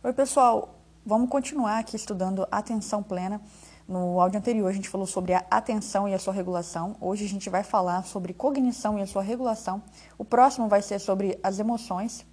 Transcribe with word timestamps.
Oi, 0.00 0.12
pessoal. 0.12 0.76
Vamos 1.04 1.28
continuar 1.28 1.80
aqui 1.80 1.96
estudando 1.96 2.46
atenção 2.52 3.02
plena. 3.02 3.40
No 3.88 4.20
áudio 4.20 4.38
anterior, 4.38 4.68
a 4.68 4.72
gente 4.72 4.88
falou 4.88 5.08
sobre 5.08 5.34
a 5.34 5.44
atenção 5.50 6.06
e 6.06 6.14
a 6.14 6.20
sua 6.20 6.32
regulação. 6.32 6.94
Hoje, 7.00 7.24
a 7.24 7.28
gente 7.28 7.50
vai 7.50 7.64
falar 7.64 8.04
sobre 8.04 8.32
cognição 8.32 8.96
e 8.96 9.02
a 9.02 9.06
sua 9.08 9.22
regulação. 9.22 9.82
O 10.16 10.24
próximo 10.24 10.68
vai 10.68 10.82
ser 10.82 11.00
sobre 11.00 11.36
as 11.42 11.58
emoções. 11.58 12.24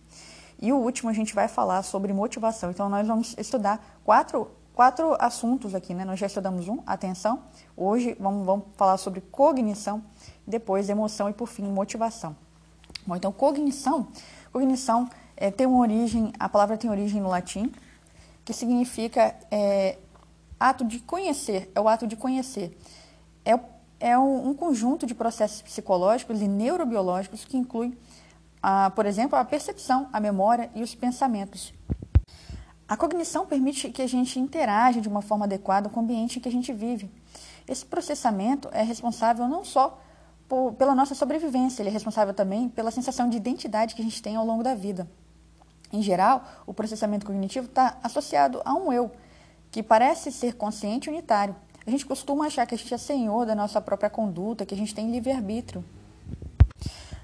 E 0.62 0.72
o 0.72 0.78
último, 0.78 1.10
a 1.10 1.14
gente 1.14 1.34
vai 1.34 1.48
falar 1.48 1.82
sobre 1.82 2.14
motivação. 2.14 2.70
Então, 2.70 2.88
nós 2.88 3.08
vamos 3.08 3.36
estudar 3.36 3.84
quatro, 4.04 4.52
quatro 4.76 5.18
assuntos 5.20 5.74
aqui, 5.74 5.96
né? 5.96 6.06
Nós 6.06 6.20
já 6.20 6.28
estudamos 6.28 6.68
um, 6.68 6.84
atenção. 6.86 7.46
Hoje, 7.76 8.16
vamos, 8.20 8.46
vamos 8.46 8.66
falar 8.78 8.98
sobre 8.98 9.22
cognição, 9.22 10.04
depois 10.46 10.88
emoção 10.88 11.32
e, 11.32 11.34
por 11.34 11.48
fim, 11.48 11.64
motivação. 11.64 12.36
Bom, 13.08 13.16
então, 13.16 13.32
cognição. 13.32 14.08
Cognição 14.52 15.10
é, 15.38 15.52
tem 15.52 15.68
uma 15.68 15.80
origem, 15.80 16.32
a 16.40 16.48
palavra 16.48 16.78
tem 16.78 16.90
origem 16.90 17.22
no 17.22 17.30
latim, 17.30 17.72
que 18.44 18.54
significa 18.54 19.36
é, 19.52 19.98
ato 20.60 20.86
de 20.86 21.00
conhecer, 21.00 21.72
é 21.74 21.82
o 21.82 21.88
ato 21.88 22.08
de 22.08 22.16
conhecer. 22.16 22.78
É, 23.44 23.60
é 24.00 24.18
um, 24.18 24.50
um 24.50 24.54
conjunto 24.54 25.06
de 25.06 25.16
processos 25.16 25.62
psicológicos 25.62 26.42
e 26.42 26.48
neurobiológicos 26.48 27.44
que 27.44 27.58
inclui, 27.58 27.98
a, 28.62 28.90
por 28.92 29.06
exemplo, 29.06 29.38
a 29.38 29.44
percepção, 29.46 30.10
a 30.12 30.20
memória 30.20 30.70
e 30.76 30.82
os 30.82 30.96
pensamentos. 30.96 31.74
A 32.88 32.96
cognição 32.96 33.48
permite 33.48 33.90
que 33.90 34.02
a 34.02 34.08
gente 34.08 34.40
interaja 34.40 35.02
de 35.02 35.10
uma 35.10 35.22
forma 35.22 35.46
adequada 35.46 35.90
com 35.90 36.00
o 36.00 36.04
ambiente 36.04 36.38
em 36.38 36.42
que 36.42 36.48
a 36.48 36.52
gente 36.52 36.72
vive. 36.72 37.10
Esse 37.68 37.84
processamento 37.84 38.70
é 38.72 38.84
responsável 38.84 39.48
não 39.48 39.66
só 39.66 40.00
por, 40.48 40.74
pela 40.74 40.94
nossa 40.94 41.16
sobrevivência, 41.16 41.82
ele 41.82 41.90
é 41.90 41.92
responsável 41.92 42.34
também 42.34 42.70
pela 42.70 42.92
sensação 42.92 43.28
de 43.28 43.38
identidade 43.38 43.96
que 43.96 44.02
a 44.02 44.06
gente 44.06 44.22
tem 44.22 44.36
ao 44.36 44.46
longo 44.46 44.62
da 44.62 44.76
vida. 44.76 45.10
Em 45.92 46.02
geral, 46.02 46.44
o 46.66 46.74
processamento 46.74 47.26
cognitivo 47.26 47.68
está 47.68 47.98
associado 48.04 48.62
a 48.66 48.74
um 48.74 48.92
eu, 48.92 49.12
que 49.72 49.84
parece 49.84 50.32
ser 50.32 50.56
consciente 50.56 51.10
e 51.10 51.12
unitário. 51.12 51.56
A 51.86 51.92
gente 51.92 52.06
costuma 52.06 52.48
achar 52.48 52.66
que 52.66 52.74
a 52.74 52.78
gente 52.78 52.94
é 52.94 52.98
senhor 52.98 53.46
da 53.46 53.54
nossa 53.54 53.80
própria 53.80 54.10
conduta, 54.10 54.66
que 54.66 54.74
a 54.74 54.78
gente 54.78 54.96
tem 54.96 55.12
livre-arbítrio. 55.12 55.86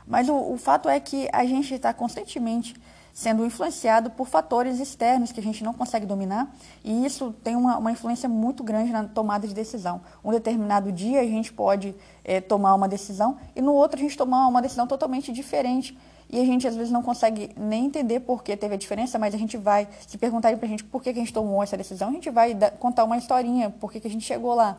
Mas 0.05 0.30
o, 0.30 0.35
o, 0.35 0.58
fato 0.58 0.89
é 0.89 1.00
que 1.00 1.30
a 1.31 1.45
gente 1.45 1.73
está 1.73 1.94
constantemente 1.94 2.75
sendo 3.13 3.45
influenciado 3.45 4.09
por 4.11 4.27
fatores 4.27 4.80
externos 4.80 5.31
que 5.31 5.39
a 5.39 5.44
gente 5.44 5.63
não 5.63 5.73
consegue 5.73 6.05
dominar, 6.05 6.53
e 6.83 7.05
isso 7.05 7.33
tem 7.44 7.55
uma, 7.55 7.78
uma 7.78 7.91
influência 7.91 8.30
muito 8.30 8.63
grande 8.63 8.91
na 8.91 9.05
tomada 9.05 9.47
de 9.47 9.53
decisão. 9.53 10.02
Um 10.23 10.31
determinado 10.31 10.91
dia 10.91 11.22
a 11.22 11.25
gente 11.25 11.52
pode 11.52 11.95
é, 12.23 12.39
tomar 12.39 12.73
uma 12.73 12.88
decisão, 12.88 13.38
e 13.55 13.61
no 13.61 13.73
outro 13.73 14.00
a 14.00 14.02
gente 14.02 14.17
tomar 14.17 14.47
uma 14.47 14.61
decisão 14.61 14.88
totalmente 14.88 15.31
diferente 15.31 15.97
e 16.31 16.39
a 16.39 16.45
gente 16.45 16.65
às 16.65 16.75
vezes 16.75 16.91
não 16.91 17.03
consegue 17.03 17.51
nem 17.57 17.85
entender 17.85 18.21
por 18.21 18.41
que 18.41 18.55
teve 18.55 18.75
a 18.75 18.77
diferença, 18.77 19.19
mas 19.19 19.35
a 19.35 19.37
gente 19.37 19.57
vai, 19.57 19.87
se 20.07 20.17
perguntarem 20.17 20.57
para 20.57 20.65
a 20.65 20.69
gente 20.69 20.83
por 20.83 21.03
que, 21.03 21.11
que 21.11 21.19
a 21.19 21.21
gente 21.21 21.33
tomou 21.33 21.61
essa 21.61 21.75
decisão, 21.75 22.09
a 22.09 22.11
gente 22.13 22.29
vai 22.29 22.55
contar 22.79 23.03
uma 23.03 23.17
historinha, 23.17 23.69
por 23.69 23.91
que, 23.91 23.99
que 23.99 24.07
a 24.07 24.11
gente 24.11 24.25
chegou 24.25 24.55
lá. 24.55 24.77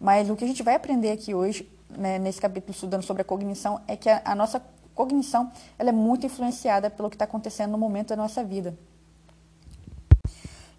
Mas 0.00 0.30
o 0.30 0.36
que 0.36 0.44
a 0.44 0.48
gente 0.48 0.62
vai 0.62 0.74
aprender 0.74 1.10
aqui 1.10 1.34
hoje, 1.34 1.70
né, 1.90 2.18
nesse 2.18 2.40
capítulo 2.40 2.72
estudando 2.72 3.02
sobre 3.02 3.20
a 3.20 3.24
cognição, 3.24 3.80
é 3.86 3.94
que 3.94 4.08
a, 4.08 4.22
a 4.24 4.34
nossa 4.34 4.62
cognição 4.94 5.52
ela 5.78 5.90
é 5.90 5.92
muito 5.92 6.24
influenciada 6.24 6.88
pelo 6.88 7.10
que 7.10 7.14
está 7.14 7.26
acontecendo 7.26 7.72
no 7.72 7.78
momento 7.78 8.08
da 8.08 8.16
nossa 8.16 8.42
vida. 8.42 8.76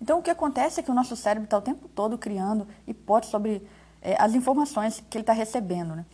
Então, 0.02 0.19
o 0.19 0.23
que 0.23 0.31
acontece 0.31 0.79
é 0.79 0.83
que 0.83 0.89
o 0.89 0.93
nosso 0.93 1.15
cérebro 1.15 1.45
está 1.45 1.57
o 1.57 1.61
tempo 1.61 1.87
todo 1.89 2.17
criando 2.17 2.67
hipóteses 2.87 3.31
sobre 3.31 3.67
é, 4.02 4.15
as 4.19 4.33
informações 4.33 5.03
que 5.09 5.17
ele 5.17 5.23
está 5.23 5.33
recebendo. 5.33 5.95
Né? 5.95 6.05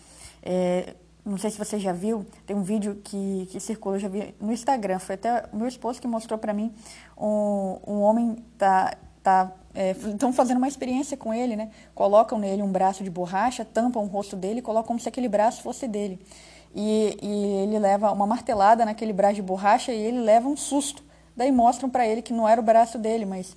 É, 0.41 0.95
não 1.25 1.37
sei 1.37 1.49
se 1.49 1.57
você 1.57 1.79
já 1.79 1.93
viu, 1.93 2.25
tem 2.45 2.55
um 2.55 2.63
vídeo 2.63 2.99
que, 3.03 3.47
que 3.49 3.59
circula, 3.59 3.95
eu 3.95 3.99
já 3.99 4.07
vi 4.09 4.35
no 4.41 4.51
Instagram, 4.51 4.99
foi 4.99 5.15
até 5.15 5.45
o 5.53 5.55
meu 5.55 5.67
esposo 5.67 6.01
que 6.01 6.07
mostrou 6.07 6.37
para 6.37 6.53
mim, 6.53 6.73
um, 7.17 7.77
um 7.87 8.01
homem 8.01 8.43
tá, 8.57 8.95
tá 9.21 9.51
estão 10.05 10.29
é, 10.29 10.33
fazendo 10.33 10.57
uma 10.57 10.67
experiência 10.67 11.17
com 11.17 11.33
ele, 11.33 11.55
né? 11.55 11.71
Colocam 11.95 12.37
nele 12.37 12.61
um 12.61 12.71
braço 12.71 13.03
de 13.03 13.09
borracha, 13.09 13.65
tampam 13.65 14.03
o 14.03 14.05
rosto 14.05 14.35
dele, 14.35 14.61
colocam 14.61 14.87
como 14.87 14.99
se 14.99 15.09
aquele 15.09 15.27
braço 15.27 15.63
fosse 15.63 15.87
dele. 15.87 16.19
E, 16.75 17.17
e 17.21 17.63
ele 17.63 17.79
leva 17.79 18.11
uma 18.11 18.27
martelada 18.27 18.85
naquele 18.85 19.13
braço 19.13 19.35
de 19.35 19.41
borracha 19.41 19.91
e 19.91 19.99
ele 19.99 20.19
leva 20.19 20.47
um 20.47 20.55
susto. 20.55 21.03
Daí 21.35 21.51
mostram 21.51 21.89
para 21.89 22.05
ele 22.05 22.21
que 22.21 22.33
não 22.33 22.47
era 22.47 22.61
o 22.61 22.63
braço 22.63 22.99
dele, 22.99 23.25
mas 23.25 23.55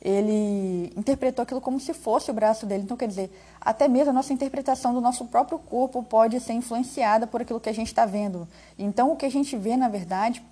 ele 0.00 0.92
interpretou 0.96 1.42
aquilo 1.42 1.60
como 1.60 1.80
se 1.80 1.92
fosse 1.92 2.30
o 2.30 2.34
braço 2.34 2.66
dele. 2.66 2.84
Então, 2.84 2.96
quer 2.96 3.08
dizer, 3.08 3.30
até 3.60 3.88
mesmo 3.88 4.10
a 4.10 4.12
nossa 4.12 4.32
interpretação 4.32 4.94
do 4.94 5.00
nosso 5.00 5.24
próprio 5.26 5.58
corpo 5.58 6.02
pode 6.02 6.38
ser 6.40 6.52
influenciada 6.52 7.26
por 7.26 7.42
aquilo 7.42 7.60
que 7.60 7.68
a 7.68 7.74
gente 7.74 7.88
está 7.88 8.06
vendo. 8.06 8.46
Então, 8.78 9.12
o 9.12 9.16
que 9.16 9.26
a 9.26 9.30
gente 9.30 9.56
vê, 9.56 9.76
na 9.76 9.88
verdade, 9.88 10.42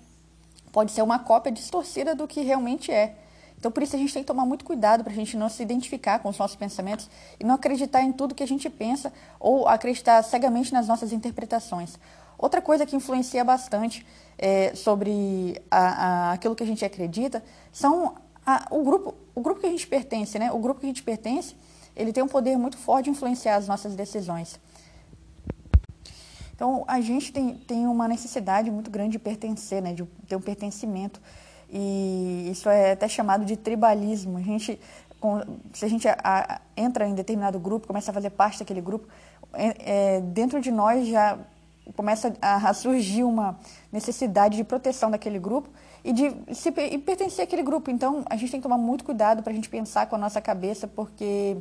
pode 0.71 0.91
ser 0.91 1.01
uma 1.01 1.19
cópia 1.19 1.51
distorcida 1.51 2.13
do 2.13 2.27
que 2.27 2.41
realmente 2.41 2.91
é. 2.91 3.15
Então, 3.57 3.71
por 3.71 3.81
isso, 3.81 3.95
a 3.95 3.99
gente 3.99 4.13
tem 4.13 4.21
que 4.21 4.27
tomar 4.27 4.45
muito 4.45 4.63
cuidado 4.63 5.03
para 5.03 5.11
a 5.11 5.15
gente 5.15 5.35
não 5.35 5.49
se 5.49 5.63
identificar 5.63 6.19
com 6.19 6.29
os 6.29 6.37
nossos 6.37 6.55
pensamentos 6.55 7.09
e 7.39 7.43
não 7.43 7.55
acreditar 7.55 8.03
em 8.03 8.11
tudo 8.11 8.35
que 8.35 8.43
a 8.43 8.47
gente 8.47 8.69
pensa 8.69 9.11
ou 9.39 9.67
acreditar 9.67 10.21
cegamente 10.23 10.71
nas 10.71 10.87
nossas 10.87 11.11
interpretações. 11.11 11.97
Outra 12.37 12.61
coisa 12.61 12.85
que 12.85 12.95
influencia 12.95 13.43
bastante 13.43 14.05
é, 14.37 14.75
sobre 14.75 15.59
a, 15.71 15.79
a, 15.79 16.31
aquilo 16.33 16.55
que 16.55 16.61
a 16.61 16.67
gente 16.67 16.85
acredita 16.85 17.43
são 17.71 18.15
a, 18.45 18.67
o, 18.69 18.83
grupo, 18.83 19.15
o 19.37 19.41
grupo 19.41 19.61
que 19.61 19.67
a 19.67 19.69
gente 19.69 19.85
pertence, 19.85 20.39
né? 20.39 20.51
O 20.51 20.57
grupo 20.57 20.79
que 20.79 20.87
a 20.87 20.89
gente 20.89 21.03
pertence, 21.03 21.55
ele 21.95 22.11
tem 22.11 22.23
um 22.23 22.27
poder 22.27 22.57
muito 22.57 22.75
forte 22.75 23.05
de 23.05 23.11
influenciar 23.11 23.55
as 23.57 23.67
nossas 23.67 23.95
decisões. 23.95 24.59
Então, 26.55 26.83
a 26.87 26.99
gente 26.99 27.31
tem, 27.31 27.53
tem 27.53 27.85
uma 27.85 28.07
necessidade 28.07 28.71
muito 28.71 28.89
grande 28.89 29.11
de 29.11 29.19
pertencer, 29.19 29.79
né? 29.79 29.93
De 29.93 30.03
ter 30.27 30.35
um 30.35 30.41
pertencimento. 30.41 31.21
E 31.69 32.49
isso 32.51 32.67
é 32.67 32.93
até 32.93 33.07
chamado 33.07 33.45
de 33.45 33.55
tribalismo. 33.55 34.39
A 34.39 34.41
gente, 34.41 34.79
se 35.71 35.85
a 35.85 35.87
gente 35.87 36.07
a, 36.07 36.17
a, 36.23 36.61
entra 36.75 37.07
em 37.07 37.13
determinado 37.13 37.59
grupo, 37.59 37.85
começa 37.85 38.09
a 38.09 38.13
fazer 38.15 38.31
parte 38.31 38.57
daquele 38.57 38.81
grupo, 38.81 39.07
é, 39.53 40.15
é, 40.15 40.21
dentro 40.21 40.59
de 40.59 40.71
nós 40.71 41.07
já 41.07 41.37
começa 41.95 42.35
a, 42.41 42.69
a 42.69 42.73
surgir 42.73 43.23
uma 43.23 43.59
necessidade 43.91 44.57
de 44.57 44.63
proteção 44.63 45.11
daquele 45.11 45.37
grupo 45.37 45.69
e 46.03 46.13
de 46.13 46.33
se, 46.53 46.69
e 46.69 46.97
pertencer 46.97 47.43
àquele 47.43 47.63
grupo. 47.63 47.91
Então, 47.91 48.23
a 48.29 48.35
gente 48.35 48.51
tem 48.51 48.59
que 48.59 48.63
tomar 48.63 48.77
muito 48.77 49.03
cuidado 49.03 49.43
para 49.43 49.51
a 49.51 49.55
gente 49.55 49.69
pensar 49.69 50.07
com 50.07 50.15
a 50.15 50.19
nossa 50.19 50.41
cabeça, 50.41 50.87
porque 50.87 51.57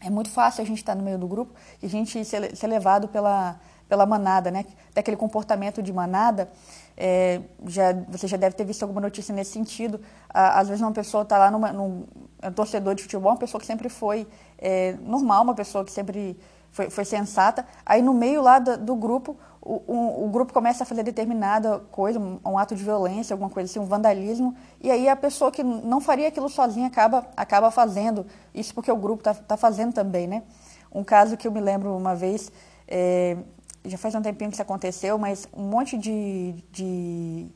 é 0.00 0.10
muito 0.10 0.30
fácil 0.30 0.62
a 0.62 0.66
gente 0.66 0.78
estar 0.78 0.94
no 0.94 1.02
meio 1.02 1.18
do 1.18 1.28
grupo 1.28 1.52
e 1.82 1.86
a 1.86 1.88
gente 1.88 2.24
ser, 2.24 2.56
ser 2.56 2.66
levado 2.66 3.08
pela, 3.08 3.60
pela 3.88 4.06
manada, 4.06 4.50
né? 4.50 4.64
Daquele 4.94 5.16
comportamento 5.16 5.82
de 5.82 5.92
manada. 5.92 6.50
É, 6.96 7.40
já, 7.66 7.92
você 8.08 8.26
já 8.26 8.36
deve 8.36 8.54
ter 8.54 8.64
visto 8.64 8.82
alguma 8.82 9.00
notícia 9.00 9.34
nesse 9.34 9.52
sentido. 9.52 10.00
Às 10.28 10.68
vezes 10.68 10.82
uma 10.82 10.92
pessoa 10.92 11.22
está 11.22 11.38
lá 11.38 11.50
numa, 11.50 11.72
num 11.72 12.06
um 12.42 12.52
torcedor 12.52 12.94
de 12.94 13.02
futebol, 13.02 13.32
uma 13.32 13.38
pessoa 13.38 13.60
que 13.60 13.66
sempre 13.66 13.88
foi 13.88 14.26
é, 14.58 14.96
normal, 15.02 15.42
uma 15.42 15.54
pessoa 15.54 15.84
que 15.84 15.92
sempre 15.92 16.38
foi, 16.70 16.88
foi 16.88 17.04
sensata. 17.04 17.66
Aí 17.84 18.00
no 18.00 18.14
meio 18.14 18.42
lá 18.42 18.58
do, 18.58 18.78
do 18.78 18.96
grupo, 18.96 19.36
o, 19.62 19.82
o, 19.86 20.24
o, 20.24 20.28
grupo 20.30 20.52
começa 20.52 20.84
a 20.84 20.86
fazer 20.86 21.02
determinada 21.02 21.80
coisa, 21.90 22.18
um, 22.18 22.40
um, 22.44 22.56
ato 22.56 22.74
de 22.74 22.82
violência, 22.82 23.34
alguma 23.34 23.50
coisa 23.50 23.70
assim, 23.70 23.78
um 23.78 23.84
vandalismo, 23.84 24.54
e 24.80 24.90
aí 24.90 25.08
a 25.08 25.14
pessoa 25.14 25.52
que 25.52 25.62
não 25.62 26.00
faria 26.00 26.28
aquilo 26.28 26.48
sozinha 26.48 26.86
acaba, 26.86 27.26
acaba 27.36 27.70
fazendo, 27.70 28.26
isso 28.54 28.74
porque 28.74 28.90
o 28.90 28.96
grupo 28.96 29.20
está 29.20 29.34
tá 29.34 29.56
fazendo 29.56 29.92
também, 29.92 30.26
né? 30.26 30.42
Um 30.90 31.04
caso 31.04 31.36
que 31.36 31.46
eu 31.46 31.52
me 31.52 31.60
lembro 31.60 31.94
uma 31.94 32.14
vez, 32.14 32.50
é, 32.88 33.36
já 33.84 33.98
faz 33.98 34.14
um 34.14 34.22
tempinho 34.22 34.50
que 34.50 34.56
isso 34.56 34.62
aconteceu, 34.62 35.18
mas 35.18 35.46
um 35.54 35.64
monte 35.64 35.98
de, 35.98 36.54
de 36.72 37.46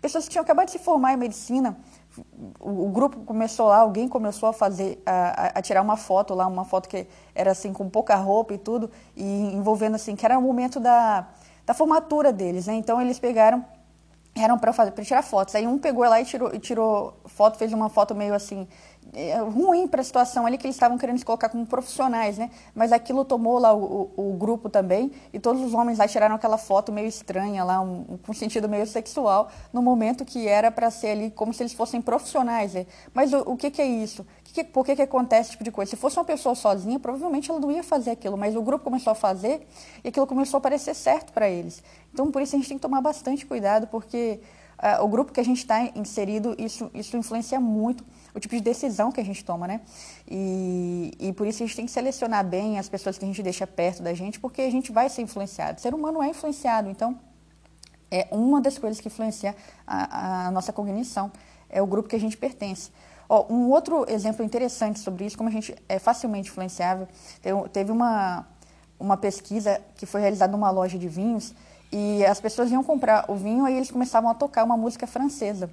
pessoas 0.00 0.24
que 0.24 0.30
tinham 0.30 0.42
acabado 0.42 0.66
de 0.66 0.72
se 0.72 0.78
formar 0.78 1.14
em 1.14 1.16
medicina, 1.16 1.76
o, 2.60 2.86
o, 2.86 2.88
grupo 2.90 3.20
começou 3.20 3.68
lá, 3.68 3.78
alguém 3.78 4.08
começou 4.08 4.48
a 4.48 4.52
fazer, 4.52 5.02
a, 5.04 5.58
a, 5.58 5.62
tirar 5.62 5.82
uma 5.82 5.96
foto 5.96 6.34
lá, 6.34 6.46
uma 6.46 6.64
foto 6.64 6.88
que 6.88 7.06
era 7.34 7.50
assim 7.50 7.72
com 7.72 7.88
pouca 7.88 8.14
roupa 8.14 8.54
e 8.54 8.58
tudo, 8.58 8.90
e 9.14 9.24
envolvendo 9.54 9.94
assim, 9.96 10.14
que 10.14 10.24
era 10.24 10.38
o 10.38 10.42
momento 10.42 10.78
da, 10.78 11.26
da 11.66 11.74
formatura 11.74 12.32
deles, 12.32 12.66
né? 12.66 12.74
Então 12.74 13.02
eles 13.02 13.18
pegaram, 13.18 13.64
eram 14.34 14.56
para 14.56 14.72
fazer, 14.72 14.92
para 14.92 15.04
tirar 15.04 15.22
fotos. 15.22 15.54
Aí 15.56 15.66
um 15.66 15.78
pegou 15.78 16.08
lá 16.08 16.20
e 16.20 16.24
tirou, 16.24 16.54
e 16.54 16.58
tirou 16.60 17.20
foto, 17.26 17.58
fez 17.58 17.72
uma 17.72 17.90
foto 17.90 18.14
meio 18.14 18.34
assim 18.34 18.68
é, 19.12 19.38
ruim 19.38 19.86
para 19.86 20.00
a 20.00 20.04
situação 20.04 20.46
ali 20.46 20.58
que 20.58 20.66
eles 20.66 20.76
estavam 20.76 20.98
querendo 20.98 21.18
se 21.18 21.24
colocar 21.24 21.48
como 21.48 21.64
profissionais, 21.66 22.38
né? 22.38 22.50
Mas 22.74 22.92
aquilo 22.92 23.24
tomou 23.24 23.58
lá 23.58 23.72
o, 23.72 24.10
o, 24.16 24.30
o, 24.30 24.32
grupo 24.34 24.68
também 24.68 25.12
e 25.32 25.38
todos 25.38 25.62
os 25.62 25.74
homens 25.74 25.98
lá 25.98 26.08
tiraram 26.08 26.34
aquela 26.34 26.58
foto 26.58 26.92
meio 26.92 27.06
estranha 27.06 27.64
lá, 27.64 27.80
um, 27.80 28.18
com 28.24 28.32
sentido 28.32 28.68
meio 28.68 28.86
sexual, 28.86 29.50
no 29.72 29.82
momento 29.82 30.24
que 30.24 30.46
era 30.46 30.70
para 30.70 30.90
ser 30.90 31.08
ali 31.08 31.30
como 31.30 31.52
se 31.52 31.62
eles 31.62 31.72
fossem 31.72 32.00
profissionais. 32.00 32.74
Né? 32.74 32.86
Mas 33.12 33.32
o, 33.32 33.38
o 33.40 33.56
que, 33.56 33.70
que 33.70 33.82
é 33.82 33.86
isso? 33.86 34.26
Que, 34.56 34.64
por 34.64 34.86
que, 34.86 34.96
que 34.96 35.02
acontece 35.02 35.42
esse 35.42 35.50
tipo 35.50 35.64
de 35.64 35.70
coisa? 35.70 35.90
Se 35.90 35.96
fosse 35.96 36.18
uma 36.18 36.24
pessoa 36.24 36.54
sozinha, 36.54 36.98
provavelmente 36.98 37.50
ela 37.50 37.60
não 37.60 37.70
ia 37.70 37.82
fazer 37.82 38.12
aquilo, 38.12 38.38
mas 38.38 38.56
o 38.56 38.62
grupo 38.62 38.82
começou 38.82 39.10
a 39.10 39.14
fazer 39.14 39.68
e 40.02 40.08
aquilo 40.08 40.26
começou 40.26 40.56
a 40.56 40.60
parecer 40.62 40.94
certo 40.94 41.30
para 41.30 41.46
eles. 41.46 41.82
Então, 42.10 42.30
por 42.30 42.40
isso 42.40 42.56
a 42.56 42.58
gente 42.58 42.66
tem 42.66 42.78
que 42.78 42.80
tomar 42.80 43.02
bastante 43.02 43.44
cuidado, 43.44 43.86
porque 43.88 44.40
uh, 44.78 45.04
o 45.04 45.08
grupo 45.08 45.30
que 45.30 45.40
a 45.40 45.44
gente 45.44 45.58
está 45.58 45.82
inserido, 45.94 46.56
isso, 46.58 46.90
isso 46.94 47.14
influencia 47.18 47.60
muito 47.60 48.02
o 48.34 48.40
tipo 48.40 48.54
de 48.54 48.62
decisão 48.62 49.12
que 49.12 49.20
a 49.20 49.24
gente 49.24 49.44
toma, 49.44 49.68
né? 49.68 49.82
E, 50.26 51.12
e 51.20 51.34
por 51.34 51.46
isso 51.46 51.62
a 51.62 51.66
gente 51.66 51.76
tem 51.76 51.84
que 51.84 51.92
selecionar 51.92 52.42
bem 52.42 52.78
as 52.78 52.88
pessoas 52.88 53.18
que 53.18 53.26
a 53.26 53.28
gente 53.28 53.42
deixa 53.42 53.66
perto 53.66 54.02
da 54.02 54.14
gente, 54.14 54.40
porque 54.40 54.62
a 54.62 54.70
gente 54.70 54.90
vai 54.90 55.10
ser 55.10 55.20
influenciado. 55.20 55.76
O 55.76 55.82
ser 55.82 55.92
humano 55.92 56.22
é 56.22 56.30
influenciado, 56.30 56.88
então 56.88 57.20
é 58.10 58.26
uma 58.30 58.58
das 58.58 58.78
coisas 58.78 59.02
que 59.02 59.08
influencia 59.08 59.54
a, 59.86 60.46
a 60.46 60.50
nossa 60.50 60.72
cognição 60.72 61.30
é 61.68 61.82
o 61.82 61.86
grupo 61.86 62.08
que 62.08 62.16
a 62.16 62.20
gente 62.20 62.38
pertence. 62.38 62.90
Ó, 63.28 63.46
um 63.52 63.70
outro 63.70 64.04
exemplo 64.08 64.44
interessante 64.44 64.98
sobre 65.00 65.24
isso, 65.24 65.36
como 65.36 65.48
a 65.48 65.52
gente 65.52 65.74
é 65.88 65.98
facilmente 65.98 66.48
influenciável, 66.48 67.08
teve 67.72 67.90
uma, 67.90 68.46
uma 68.98 69.16
pesquisa 69.16 69.80
que 69.96 70.06
foi 70.06 70.20
realizada 70.20 70.52
numa 70.52 70.70
loja 70.70 70.98
de 70.98 71.08
vinhos 71.08 71.54
e 71.92 72.24
as 72.24 72.40
pessoas 72.40 72.70
iam 72.70 72.82
comprar 72.82 73.24
o 73.28 73.34
vinho 73.34 73.68
e 73.68 73.74
eles 73.74 73.90
começavam 73.90 74.30
a 74.30 74.34
tocar 74.34 74.64
uma 74.64 74.76
música 74.76 75.06
francesa. 75.06 75.70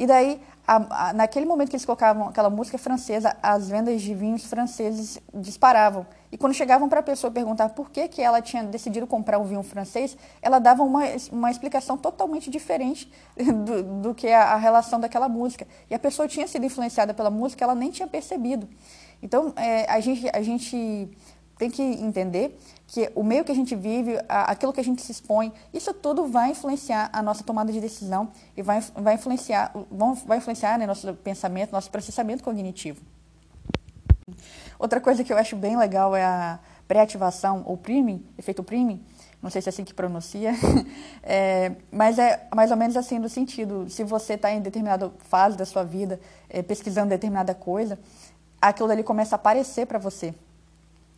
E 0.00 0.06
daí, 0.06 0.40
a, 0.66 1.08
a, 1.08 1.12
naquele 1.12 1.44
momento 1.44 1.68
que 1.68 1.76
eles 1.76 1.84
colocavam 1.84 2.28
aquela 2.28 2.48
música 2.48 2.78
francesa, 2.78 3.36
as 3.42 3.68
vendas 3.68 4.00
de 4.00 4.14
vinhos 4.14 4.46
franceses 4.46 5.20
disparavam. 5.34 6.06
E 6.32 6.38
quando 6.38 6.54
chegavam 6.54 6.88
para 6.88 7.00
a 7.00 7.02
pessoa 7.02 7.30
perguntar 7.30 7.68
por 7.68 7.90
que, 7.90 8.08
que 8.08 8.22
ela 8.22 8.40
tinha 8.40 8.64
decidido 8.64 9.06
comprar 9.06 9.38
um 9.38 9.44
vinho 9.44 9.62
francês, 9.62 10.16
ela 10.40 10.58
dava 10.58 10.82
uma, 10.82 11.02
uma 11.30 11.50
explicação 11.50 11.98
totalmente 11.98 12.48
diferente 12.48 13.12
do, 13.36 13.82
do 14.00 14.14
que 14.14 14.28
a, 14.28 14.54
a 14.54 14.56
relação 14.56 14.98
daquela 14.98 15.28
música. 15.28 15.68
E 15.90 15.94
a 15.94 15.98
pessoa 15.98 16.26
tinha 16.26 16.48
sido 16.48 16.64
influenciada 16.64 17.12
pela 17.12 17.28
música, 17.28 17.62
ela 17.62 17.74
nem 17.74 17.90
tinha 17.90 18.08
percebido. 18.08 18.66
Então, 19.22 19.52
é, 19.54 19.84
a, 19.84 20.00
gente, 20.00 20.30
a 20.32 20.40
gente 20.40 21.10
tem 21.58 21.70
que 21.70 21.82
entender 21.82 22.58
que 22.90 23.08
o 23.14 23.22
meio 23.22 23.44
que 23.44 23.52
a 23.52 23.54
gente 23.54 23.76
vive, 23.76 24.18
aquilo 24.28 24.72
que 24.72 24.80
a 24.80 24.84
gente 24.84 25.00
se 25.00 25.12
expõe, 25.12 25.52
isso 25.72 25.94
tudo 25.94 26.26
vai 26.26 26.50
influenciar 26.50 27.08
a 27.12 27.22
nossa 27.22 27.44
tomada 27.44 27.72
de 27.72 27.80
decisão 27.80 28.32
e 28.56 28.62
vai, 28.62 28.80
vai 28.96 29.14
influenciar, 29.14 29.70
vão, 29.88 30.14
vai 30.14 30.38
influenciar 30.38 30.76
né, 30.76 30.88
nosso 30.88 31.14
pensamento, 31.14 31.70
nosso 31.70 31.88
processamento 31.88 32.42
cognitivo. 32.42 33.00
Outra 34.76 35.00
coisa 35.00 35.22
que 35.22 35.32
eu 35.32 35.38
acho 35.38 35.54
bem 35.54 35.76
legal 35.76 36.16
é 36.16 36.24
a 36.24 36.58
pré-ativação, 36.88 37.62
ou 37.64 37.76
priming, 37.76 38.26
efeito 38.36 38.60
priming, 38.64 39.00
não 39.40 39.50
sei 39.50 39.62
se 39.62 39.68
é 39.68 39.70
assim 39.70 39.84
que 39.84 39.94
pronuncia, 39.94 40.52
é, 41.22 41.76
mas 41.92 42.18
é 42.18 42.48
mais 42.52 42.72
ou 42.72 42.76
menos 42.76 42.96
assim 42.96 43.20
no 43.20 43.28
sentido, 43.28 43.88
se 43.88 44.02
você 44.02 44.34
está 44.34 44.50
em 44.50 44.60
determinada 44.60 45.12
fase 45.20 45.56
da 45.56 45.64
sua 45.64 45.84
vida, 45.84 46.18
é, 46.48 46.60
pesquisando 46.60 47.10
determinada 47.10 47.54
coisa, 47.54 47.96
aquilo 48.60 48.88
dali 48.88 49.04
começa 49.04 49.36
a 49.36 49.38
aparecer 49.38 49.86
para 49.86 49.98
você. 50.00 50.34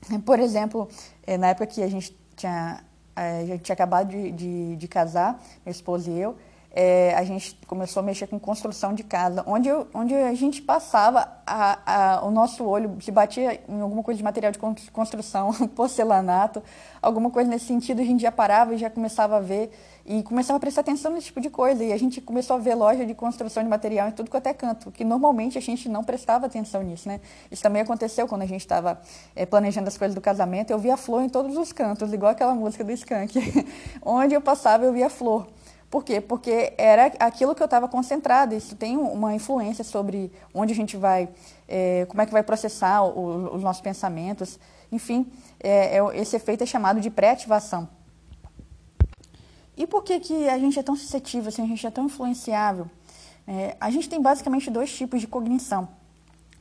Por 0.25 0.39
exemplo, 0.41 0.89
eh, 1.27 1.39
na 1.39 1.49
época 1.49 1.67
que 1.67 1.83
a 1.83 1.89
gente 1.89 2.17
tinha, 2.37 2.85
eh, 3.17 3.41
a 3.43 3.47
gente 3.47 3.63
tinha 3.63 3.75
acabado 3.75 4.09
de, 4.09 4.31
de, 4.33 4.77
de 4.77 4.89
casar, 4.89 5.43
meu 5.65 5.71
esposo 5.71 6.11
e 6.11 6.19
eu, 6.19 6.37
é, 6.75 7.15
a 7.15 7.23
gente 7.23 7.59
começou 7.67 8.01
a 8.01 8.03
mexer 8.03 8.27
com 8.27 8.41
construção 8.41 8.95
de 8.95 9.03
casa, 9.03 9.45
onde, 9.47 9.69
eu, 9.69 9.87
onde 9.93 10.15
a 10.15 10.33
gente 10.33 10.63
passava, 10.63 11.29
a, 11.47 12.15
a, 12.17 12.25
o 12.25 12.31
nosso 12.31 12.65
olho 12.65 12.97
se 13.01 13.11
batia 13.11 13.61
em 13.69 13.81
alguma 13.81 14.03
coisa 14.03 14.17
de 14.17 14.25
material 14.25 14.51
de 14.51 14.59
construção, 14.91 15.53
porcelanato, 15.77 16.63
alguma 17.03 17.31
coisa 17.31 17.51
nesse 17.51 17.67
sentido, 17.67 18.01
a 18.01 18.05
gente 18.05 18.23
já 18.23 18.33
parava 18.33 18.75
e 18.75 18.79
já 18.79 18.89
começava 18.89 19.37
a 19.37 19.41
ver 19.41 19.71
e 20.07 20.23
começava 20.23 20.57
a 20.57 20.61
prestar 20.61 20.81
atenção 20.81 21.13
nesse 21.13 21.27
tipo 21.27 21.41
de 21.41 21.51
coisa. 21.51 21.85
E 21.85 21.93
a 21.93 21.97
gente 21.99 22.21
começou 22.21 22.57
a 22.57 22.59
ver 22.59 22.75
loja 22.75 23.05
de 23.05 23.15
construção 23.15 23.63
de 23.63 23.69
material 23.69 24.09
em 24.09 24.13
tudo 24.13 24.31
quanto 24.31 24.47
é 24.47 24.55
canto, 24.55 24.91
que 24.91 25.05
normalmente 25.05 25.59
a 25.59 25.61
gente 25.61 25.89
não 25.91 26.03
prestava 26.03 26.47
atenção 26.47 26.83
nisso, 26.83 27.07
né? 27.07 27.21
Isso 27.51 27.63
também 27.63 27.83
aconteceu 27.83 28.27
quando 28.27 28.43
a 28.43 28.47
gente 28.47 28.63
estava 28.63 29.01
é, 29.37 29.45
planejando 29.45 29.89
as 29.89 29.99
coisas 29.99 30.15
do 30.15 30.21
casamento, 30.21 30.71
eu 30.71 30.79
via 30.79 30.97
flor 30.97 31.23
em 31.23 31.29
todos 31.29 31.57
os 31.57 31.71
cantos, 31.71 32.13
igual 32.13 32.33
aquela 32.33 32.55
música 32.55 32.83
do 32.83 32.93
Skank. 32.93 33.67
onde 34.03 34.35
eu 34.35 34.41
passava, 34.41 34.85
eu 34.85 34.93
via 34.93 35.11
flor. 35.11 35.47
Por 35.93 36.03
quê? 36.03 36.23
Porque 36.23 36.73
era 36.79 37.13
aquilo 37.19 37.55
que 37.55 37.63
eu 37.63 37.67
estava 37.67 37.87
concentrada. 37.87 38.55
Isso 38.55 38.75
tem 38.75 38.97
uma 38.97 39.35
influência 39.35 39.85
sobre 39.85 40.33
onde 40.55 40.73
a 40.73 40.75
gente 40.75 40.97
vai, 40.97 41.29
é, 41.69 42.07
como 42.09 42.23
é 42.23 42.25
que 42.25 42.33
vai 42.33 42.43
processar 42.43 43.03
o, 43.03 43.55
os 43.55 43.63
nossos 43.63 43.83
pensamentos. 43.83 44.59
Enfim, 44.91 45.31
é, 45.61 45.99
é, 45.99 46.19
esse 46.19 46.35
efeito 46.35 46.63
é 46.63 46.67
chamado 46.67 46.99
de 46.99 47.11
pré-ativação. 47.11 47.87
E 49.77 49.87
por 49.87 50.03
que, 50.03 50.19
que 50.19 50.49
a 50.49 50.59
gente 50.59 50.79
é 50.79 50.83
tão 50.83 50.97
suscetível, 50.97 51.51
assim, 51.51 51.63
a 51.63 51.67
gente 51.67 51.87
é 51.87 51.91
tão 51.91 52.07
influenciável? 52.07 52.91
É, 53.47 53.77
a 53.79 53.91
gente 53.91 54.09
tem 54.09 54.19
basicamente 54.19 54.71
dois 54.71 54.91
tipos 54.97 55.21
de 55.21 55.27
cognição. 55.27 55.87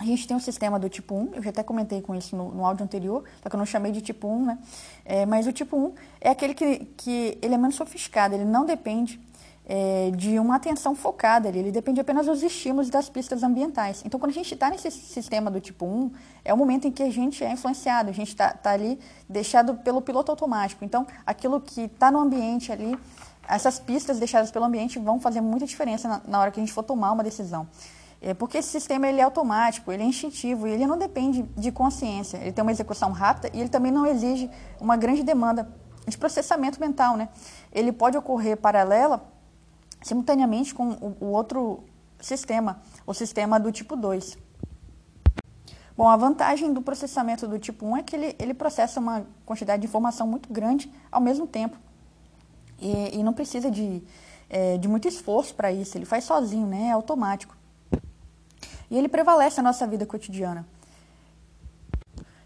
A 0.01 0.03
gente 0.03 0.27
tem 0.27 0.36
o 0.36 0.39
sistema 0.39 0.80
do 0.80 0.89
tipo 0.89 1.13
1, 1.13 1.36
eu 1.36 1.44
já 1.44 1.51
até 1.51 1.62
comentei 1.62 2.01
com 2.01 2.15
isso 2.15 2.36
no, 2.36 2.50
no 2.50 2.65
áudio 2.65 2.83
anterior, 2.83 3.24
só 3.44 3.48
que 3.48 3.56
eu 3.56 3.59
não 3.59 3.68
chamei 3.68 3.92
de 3.92 4.01
tipo 4.01 4.27
1, 4.27 4.45
né? 4.48 4.57
É, 5.06 5.27
mas 5.27 5.45
o 5.45 5.53
tipo 5.53 5.77
1 5.77 5.94
é 6.19 6.30
aquele 6.31 6.56
que, 6.56 6.86
que 6.98 7.38
ele 7.39 7.53
é 7.53 7.57
menos 7.57 7.75
sofisticado, 7.75 8.33
ele 8.33 8.44
não 8.44 8.65
depende 8.65 9.21
é, 9.63 10.09
de 10.15 10.39
uma 10.39 10.56
atenção 10.56 10.95
focada 10.95 11.48
ali, 11.48 11.59
ele 11.59 11.71
depende 11.71 12.01
apenas 12.01 12.25
dos 12.25 12.42
estímulos 12.42 12.89
das 12.89 13.09
pistas 13.09 13.44
ambientais. 13.44 14.01
Então, 14.03 14.19
quando 14.19 14.31
a 14.31 14.33
gente 14.33 14.51
está 14.51 14.71
nesse 14.71 14.89
sistema 14.89 15.51
do 15.51 15.62
tipo 15.62 15.86
1, 15.86 16.12
é 16.44 16.51
o 16.51 16.57
momento 16.57 16.88
em 16.88 16.92
que 16.92 17.04
a 17.04 17.12
gente 17.12 17.44
é 17.44 17.51
influenciado, 17.51 18.09
a 18.09 18.12
gente 18.12 18.30
está 18.30 18.50
tá 18.50 18.71
ali 18.71 19.00
deixado 19.30 19.75
pelo 19.75 20.01
piloto 20.01 20.31
automático. 20.31 20.83
Então, 20.83 21.06
aquilo 21.24 21.62
que 21.62 21.81
está 21.81 22.09
no 22.09 22.19
ambiente 22.19 22.71
ali, 22.71 22.97
essas 23.47 23.77
pistas 23.77 24.18
deixadas 24.18 24.50
pelo 24.50 24.65
ambiente 24.65 24.97
vão 24.97 25.19
fazer 25.19 25.42
muita 25.42 25.68
diferença 25.68 26.07
na, 26.07 26.21
na 26.27 26.39
hora 26.39 26.50
que 26.50 26.59
a 26.59 26.63
gente 26.63 26.74
for 26.74 26.81
tomar 26.81 27.12
uma 27.12 27.24
decisão. 27.24 27.68
É 28.21 28.35
porque 28.35 28.59
esse 28.59 28.69
sistema 28.69 29.07
ele 29.07 29.19
é 29.19 29.23
automático, 29.23 29.91
ele 29.91 30.03
é 30.03 30.06
instintivo 30.06 30.68
e 30.68 30.71
ele 30.71 30.85
não 30.85 30.95
depende 30.95 31.41
de 31.57 31.71
consciência. 31.71 32.38
Ele 32.38 32.51
tem 32.51 32.62
uma 32.62 32.71
execução 32.71 33.12
rápida 33.12 33.50
e 33.51 33.59
ele 33.59 33.69
também 33.69 33.91
não 33.91 34.06
exige 34.06 34.47
uma 34.79 34.95
grande 34.95 35.23
demanda 35.23 35.68
de 36.07 36.15
processamento 36.18 36.79
mental, 36.79 37.18
né? 37.18 37.29
Ele 37.71 37.91
pode 37.91 38.15
ocorrer 38.18 38.57
paralela, 38.57 39.27
simultaneamente 40.03 40.73
com 40.73 40.89
o, 40.89 41.18
o 41.19 41.25
outro 41.31 41.83
sistema, 42.19 42.79
o 43.07 43.13
sistema 43.13 43.59
do 43.59 43.71
tipo 43.71 43.95
2. 43.95 44.38
Bom, 45.97 46.07
a 46.07 46.15
vantagem 46.15 46.71
do 46.71 46.81
processamento 46.81 47.47
do 47.47 47.57
tipo 47.57 47.85
1 47.88 47.97
é 47.97 48.03
que 48.03 48.15
ele, 48.15 48.35
ele 48.38 48.53
processa 48.53 49.00
uma 49.00 49.25
quantidade 49.45 49.81
de 49.81 49.88
informação 49.88 50.27
muito 50.27 50.51
grande 50.51 50.91
ao 51.12 51.19
mesmo 51.19 51.47
tempo. 51.47 51.75
E, 52.79 53.18
e 53.18 53.23
não 53.23 53.33
precisa 53.33 53.69
de, 53.69 54.03
é, 54.50 54.77
de 54.77 54.88
muito 54.88 55.07
esforço 55.07 55.56
para 55.56 55.71
isso, 55.71 55.97
ele 55.97 56.06
faz 56.06 56.23
sozinho, 56.23 56.68
né? 56.68 56.88
é 56.88 56.91
automático. 56.91 57.60
E 58.91 58.97
ele 58.97 59.07
prevalece 59.07 59.61
na 59.61 59.69
nossa 59.69 59.88
vida 59.88 60.05
cotidiana. 60.05 60.67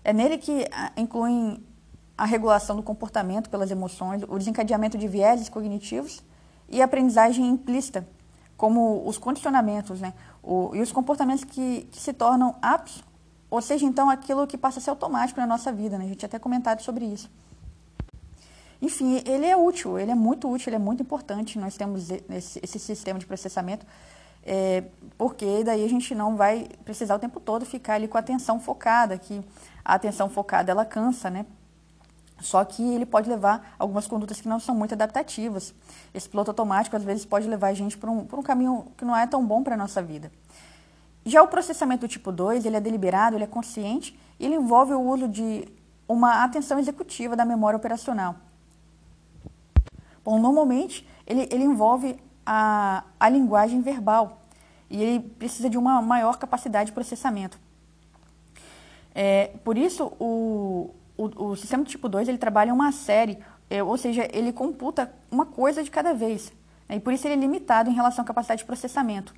É 0.03 0.13
nele 0.13 0.37
que 0.37 0.67
incluem 0.95 1.61
a 2.15 2.23
regulação 2.23 2.75
do 2.75 2.83
comportamento 2.83 3.49
pelas 3.49 3.71
emoções, 3.71 4.21
o 4.29 4.37
desencadeamento 4.37 4.95
de 4.95 5.07
vieses 5.07 5.49
cognitivos 5.49 6.23
e 6.69 6.83
a 6.83 6.85
aprendizagem 6.85 7.49
implícita, 7.49 8.07
como 8.55 9.05
os 9.07 9.17
condicionamentos 9.17 9.99
né? 9.99 10.13
O, 10.43 10.69
e 10.75 10.81
os 10.81 10.91
comportamentos 10.91 11.43
que, 11.43 11.89
que, 11.91 11.99
se 11.99 12.13
tornam 12.13 12.55
aptos, 12.61 13.03
ou 13.49 13.59
seja, 13.59 13.83
então 13.83 14.07
aquilo 14.07 14.45
que 14.45 14.57
passa 14.57 14.77
a 14.77 14.81
ser 14.81 14.91
automático 14.91 15.39
na 15.39 15.47
nossa 15.47 15.71
vida. 15.73 15.97
Né? 15.97 16.05
A 16.05 16.07
gente 16.09 16.25
até 16.25 16.37
comentado 16.37 16.81
sobre 16.81 17.05
isso. 17.05 17.29
Enfim, 18.79 19.23
ele 19.25 19.47
é 19.47 19.57
útil, 19.57 19.97
ele 19.97 20.11
é 20.11 20.15
muito 20.15 20.47
útil, 20.47 20.69
ele 20.69 20.75
é 20.75 20.79
muito 20.79 21.01
importante. 21.01 21.57
Nós 21.57 21.75
temos 21.75 22.11
esse, 22.29 22.59
esse 22.61 22.77
sistema 22.77 23.17
de 23.17 23.25
processamento 23.25 23.83
é, 24.45 24.83
porque 25.17 25.63
daí 25.63 25.83
a 25.83 25.89
gente 25.89 26.13
não 26.13 26.35
vai 26.35 26.67
precisar 26.83 27.15
o 27.15 27.19
tempo 27.19 27.39
todo 27.39 27.65
ficar 27.65 27.95
ali 27.95 28.07
com 28.07 28.17
a 28.17 28.19
atenção 28.19 28.59
focada, 28.59 29.17
que 29.17 29.43
a 29.83 29.95
atenção 29.95 30.29
focada 30.29 30.71
ela 30.71 30.85
cansa, 30.85 31.29
né? 31.29 31.45
Só 32.39 32.63
que 32.63 32.83
ele 32.83 33.05
pode 33.05 33.29
levar 33.29 33.75
algumas 33.79 34.05
condutas 34.07 34.41
que 34.41 34.47
não 34.47 34.59
são 34.59 34.75
muito 34.75 34.93
adaptativas. 34.93 35.73
Esse 36.13 36.29
piloto 36.29 36.51
automático 36.51 36.95
às 36.95 37.03
vezes 37.03 37.25
pode 37.25 37.47
levar 37.47 37.69
a 37.69 37.73
gente 37.73 37.97
por 37.97 38.09
um, 38.09 38.25
por 38.25 38.37
um 38.37 38.43
caminho 38.43 38.87
que 38.97 39.05
não 39.05 39.15
é 39.15 39.25
tão 39.25 39.45
bom 39.45 39.63
para 39.63 39.73
a 39.73 39.77
nossa 39.77 40.01
vida. 40.03 40.31
Já 41.25 41.41
o 41.41 41.47
processamento 41.47 42.07
tipo 42.07 42.31
2, 42.31 42.65
ele 42.65 42.75
é 42.75 42.81
deliberado, 42.81 43.35
ele 43.35 43.45
é 43.45 43.47
consciente, 43.47 44.19
e 44.39 44.45
ele 44.45 44.55
envolve 44.55 44.93
o 44.93 45.01
uso 45.01 45.27
de 45.27 45.67
uma 46.07 46.43
atenção 46.43 46.77
executiva 46.77 47.35
da 47.35 47.45
memória 47.45 47.77
operacional. 47.77 48.35
Bom, 50.23 50.39
normalmente 50.39 51.07
ele, 51.25 51.47
ele 51.51 51.63
envolve 51.63 52.19
a, 52.45 53.03
a 53.19 53.29
linguagem 53.29 53.81
verbal 53.81 54.41
e 54.89 55.01
ele 55.01 55.19
precisa 55.19 55.69
de 55.69 55.77
uma 55.77 56.01
maior 56.01 56.37
capacidade 56.37 56.87
de 56.87 56.93
processamento. 56.93 57.59
É, 59.13 59.51
por 59.63 59.77
isso, 59.77 60.11
o, 60.19 60.93
o, 61.17 61.45
o, 61.49 61.55
sistema 61.55 61.83
tipo 61.83 62.09
2 62.09 62.27
ele 62.27 62.37
trabalha 62.37 62.73
uma 62.73 62.91
série, 62.91 63.39
é, 63.69 63.81
ou 63.81 63.97
seja, 63.97 64.27
ele 64.31 64.51
computa 64.51 65.11
uma 65.31 65.45
coisa 65.45 65.81
de 65.83 65.89
cada 65.89 66.13
vez. 66.13 66.51
Né, 66.87 66.97
e 66.97 66.99
por 66.99 67.13
isso 67.13 67.25
ele 67.25 67.33
é 67.33 67.37
limitado 67.37 67.89
em 67.89 67.93
relação 67.93 68.23
à 68.23 68.27
capacidade 68.27 68.59
de 68.59 68.65
processamento. 68.65 69.33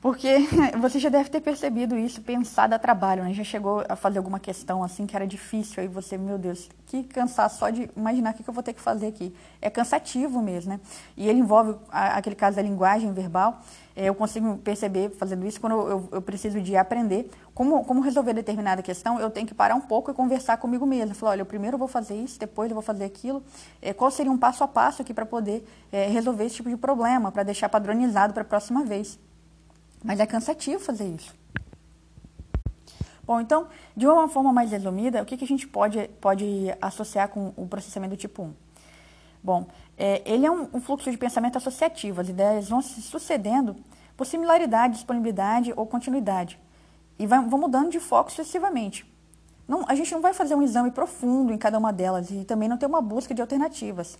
Porque 0.00 0.28
você 0.80 0.98
já 1.00 1.08
deve 1.08 1.28
ter 1.28 1.40
percebido 1.40 1.98
isso, 1.98 2.22
pensar 2.22 2.68
dá 2.68 2.78
trabalho, 2.78 3.24
né? 3.24 3.34
Já 3.34 3.42
chegou 3.42 3.84
a 3.88 3.96
fazer 3.96 4.18
alguma 4.18 4.38
questão 4.38 4.82
assim 4.82 5.06
que 5.06 5.16
era 5.16 5.26
difícil, 5.26 5.82
aí 5.82 5.88
você, 5.88 6.16
meu 6.16 6.38
Deus, 6.38 6.68
que 6.86 7.02
cansar 7.02 7.50
só 7.50 7.68
de 7.68 7.90
imaginar 7.96 8.32
o 8.32 8.34
que 8.34 8.48
eu 8.48 8.54
vou 8.54 8.62
ter 8.62 8.72
que 8.72 8.80
fazer 8.80 9.08
aqui. 9.08 9.34
É 9.60 9.68
cansativo 9.68 10.40
mesmo, 10.40 10.72
né? 10.72 10.80
E 11.16 11.28
ele 11.28 11.40
envolve 11.40 11.76
aquele 11.90 12.36
caso 12.36 12.56
da 12.56 12.62
linguagem 12.62 13.12
verbal. 13.12 13.60
É, 13.96 14.08
eu 14.08 14.14
consigo 14.14 14.56
perceber 14.58 15.10
fazendo 15.10 15.44
isso 15.44 15.60
quando 15.60 15.72
eu, 15.72 16.08
eu 16.12 16.22
preciso 16.22 16.60
de 16.60 16.76
aprender 16.76 17.28
como, 17.52 17.84
como 17.84 18.00
resolver 18.00 18.32
determinada 18.32 18.80
questão, 18.80 19.18
eu 19.18 19.28
tenho 19.28 19.48
que 19.48 19.54
parar 19.54 19.74
um 19.74 19.80
pouco 19.80 20.12
e 20.12 20.14
conversar 20.14 20.58
comigo 20.58 20.86
mesmo. 20.86 21.12
Falar, 21.16 21.32
olha, 21.32 21.40
eu 21.40 21.46
primeiro 21.46 21.76
vou 21.76 21.88
fazer 21.88 22.14
isso, 22.14 22.38
depois 22.38 22.70
eu 22.70 22.74
vou 22.74 22.82
fazer 22.82 23.04
aquilo. 23.04 23.42
É, 23.82 23.92
qual 23.92 24.12
seria 24.12 24.30
um 24.30 24.38
passo 24.38 24.62
a 24.62 24.68
passo 24.68 25.02
aqui 25.02 25.12
para 25.12 25.26
poder 25.26 25.66
é, 25.90 26.06
resolver 26.06 26.44
esse 26.44 26.54
tipo 26.54 26.68
de 26.68 26.76
problema, 26.76 27.32
para 27.32 27.42
deixar 27.42 27.68
padronizado 27.68 28.32
para 28.32 28.42
a 28.42 28.44
próxima 28.44 28.84
vez. 28.84 29.18
Mas 30.02 30.20
é 30.20 30.26
cansativo 30.26 30.78
fazer 30.78 31.08
isso. 31.08 31.34
Bom, 33.24 33.40
então, 33.40 33.68
de 33.94 34.06
uma 34.06 34.26
forma 34.28 34.52
mais 34.52 34.70
resumida, 34.70 35.22
o 35.22 35.26
que, 35.26 35.36
que 35.36 35.44
a 35.44 35.46
gente 35.46 35.68
pode, 35.68 36.08
pode 36.20 36.74
associar 36.80 37.28
com 37.28 37.52
o 37.56 37.66
processamento 37.66 38.16
do 38.16 38.18
tipo 38.18 38.42
1? 38.42 38.54
Bom, 39.42 39.66
É, 40.00 40.22
ele 40.24 40.46
é 40.46 40.50
um, 40.50 40.68
um, 40.72 40.80
fluxo 40.80 41.10
de 41.10 41.18
pensamento 41.18 41.58
associativo. 41.58 42.20
As 42.20 42.28
ideias 42.28 42.68
vão 42.68 42.80
se 42.80 43.02
sucedendo 43.02 43.74
por 44.16 44.24
similaridade, 44.24 44.94
disponibilidade 44.94 45.72
ou 45.76 45.84
continuidade. 45.86 46.56
E 47.18 47.26
vai, 47.26 47.40
vão 47.44 47.58
mudando 47.58 47.90
de 47.90 47.98
foco 47.98 48.30
sucessivamente. 48.30 49.04
Não, 49.66 49.84
a 49.88 49.94
gente 49.96 50.12
não 50.12 50.20
vai 50.20 50.32
fazer 50.32 50.54
um 50.54 50.62
exame 50.62 50.92
profundo 50.92 51.52
em 51.52 51.58
cada 51.58 51.76
uma 51.76 51.92
delas 51.92 52.30
e 52.30 52.44
também 52.44 52.68
não 52.68 52.78
tem 52.78 52.88
uma 52.88 53.02
busca 53.02 53.34
de 53.34 53.42
alternativas. 53.42 54.16